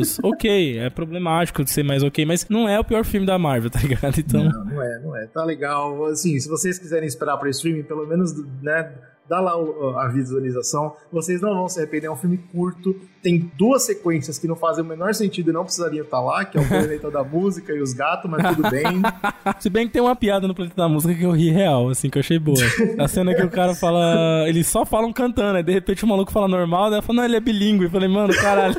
[0.03, 3.37] Marvels, ok, é problemático de ser mais ok, mas não é o pior filme da
[3.37, 4.19] Marvel, tá ligado?
[4.19, 5.27] Então, Não, não é, não é.
[5.27, 6.05] Tá legal.
[6.05, 8.91] Assim, se vocês quiserem esperar pra streaming, pelo menos, né?
[9.27, 10.93] Dá lá a visualização.
[11.09, 12.07] Vocês não vão se arrepender.
[12.07, 12.93] É um filme curto.
[13.21, 16.57] Tem duas sequências que não fazem o menor sentido e não precisariam estar lá, que
[16.57, 18.83] é o planeta da música e os gatos, mas tudo bem.
[19.61, 22.09] se bem que tem uma piada no Planeta da Música que eu ri real, assim,
[22.09, 22.59] que eu achei boa.
[22.99, 24.43] A cena que o cara fala.
[24.45, 27.25] Eles só falam cantando, aí de repente o maluco fala normal, daí ela fala, não,
[27.25, 27.85] ele é bilíngue.
[27.85, 28.75] Eu falei, mano, caralho.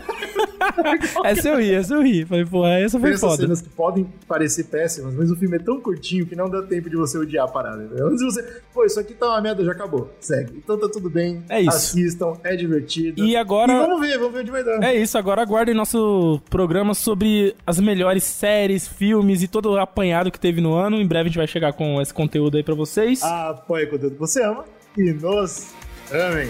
[1.25, 2.25] Essa eu ri, essa eu ri.
[2.25, 3.43] Falei, pô, essa Tem foi essas foda.
[3.43, 6.89] cenas que podem parecer péssimas, mas o filme é tão curtinho que não dá tempo
[6.91, 7.83] de você odiar a parada.
[7.85, 8.07] entendeu?
[8.07, 8.43] Antes de você,
[8.73, 10.11] pô, isso aqui tá uma merda, já acabou.
[10.21, 10.55] Segue.
[10.57, 11.43] Então tá tudo bem.
[11.49, 11.71] É isso.
[11.71, 13.25] Assistam, é divertido.
[13.25, 14.83] E agora- E vamos ver, vamos ver onde vai dar.
[14.83, 20.31] É isso, agora aguardem nosso programa sobre as melhores séries, filmes e todo o apanhado
[20.31, 20.97] que teve no ano.
[20.97, 23.23] Em breve a gente vai chegar com esse conteúdo aí pra vocês.
[23.23, 24.65] Apoie o conteúdo que você ama
[24.97, 25.73] e nos
[26.13, 26.49] amem.